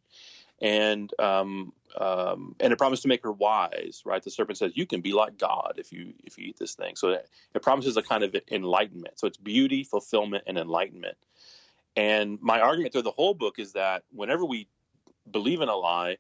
[0.62, 4.04] and um, um, and it promised to make her wise.
[4.06, 4.24] Right?
[4.24, 6.96] The serpent says, "You can be like God if you if you eat this thing."
[6.96, 9.20] So it, it promises a kind of enlightenment.
[9.20, 11.18] So it's beauty, fulfillment, and enlightenment.
[11.96, 14.68] And my argument through the whole book is that whenever we
[15.30, 16.18] believe in a lie,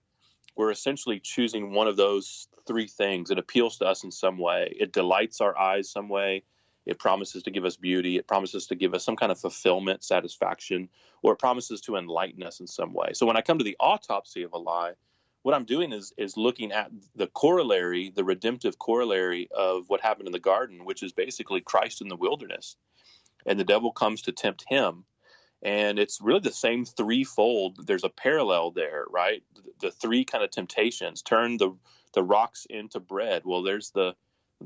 [0.56, 3.32] we're essentially choosing one of those three things.
[3.32, 4.76] It appeals to us in some way.
[4.78, 6.44] It delights our eyes some way.
[6.86, 8.18] It promises to give us beauty.
[8.18, 10.90] It promises to give us some kind of fulfillment, satisfaction,
[11.22, 13.12] or it promises to enlighten us in some way.
[13.14, 14.94] So when I come to the autopsy of a lie,
[15.44, 20.28] what I'm doing is is looking at the corollary, the redemptive corollary of what happened
[20.28, 22.76] in the garden, which is basically Christ in the wilderness.
[23.46, 25.06] And the devil comes to tempt him
[25.64, 29.44] and it's really the same threefold there's a parallel there right
[29.80, 31.76] the, three kind of temptations turn the
[32.14, 34.14] the rocks into bread well there's the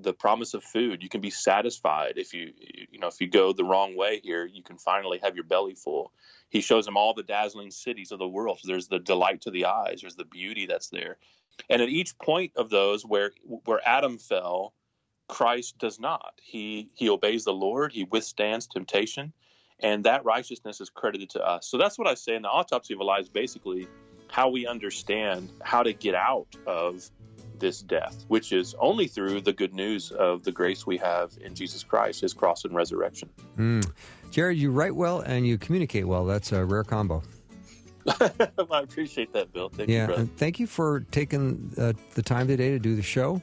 [0.02, 1.02] the promise of food.
[1.02, 2.52] You can be satisfied if you
[2.92, 5.76] you know if you go the wrong way here you can finally have your belly
[5.76, 6.12] full.
[6.50, 8.60] He shows him all the dazzling cities of the world.
[8.64, 10.02] There's the delight to the eyes.
[10.02, 11.18] There's the beauty that's there.
[11.70, 13.32] And at each point of those where
[13.66, 14.74] where adam fell
[15.28, 16.34] christ does not.
[16.42, 17.92] He he obeys the lord.
[17.92, 19.34] He withstands temptation.
[19.82, 21.68] And that righteousness is credited to us.
[21.68, 23.88] So that's what I say in the autopsy of a lie is basically
[24.30, 27.10] how we understand how to get out of
[27.60, 31.56] this death, which is only through the good news of the grace we have in
[31.56, 33.30] Jesus Christ, his cross and resurrection.
[33.58, 33.90] Mm.
[34.32, 36.26] Jared, you write well and you communicate well.
[36.26, 37.24] That's a rare combo.
[38.20, 39.70] I appreciate that, Bill.
[39.70, 40.22] Thank you, yeah, brother.
[40.22, 43.42] and thank you for taking uh, the time today to do the show.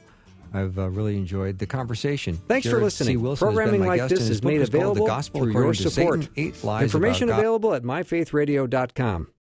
[0.53, 2.39] I've uh, really enjoyed the conversation.
[2.47, 3.15] Thanks Jared for listening.
[3.15, 3.17] C.
[3.17, 6.21] Wilson has been Programming like guest, this is made available The Gospel through your support.
[6.21, 7.39] Satan, Eight Lies Information About God.
[7.39, 9.27] available at myfaithradio.com.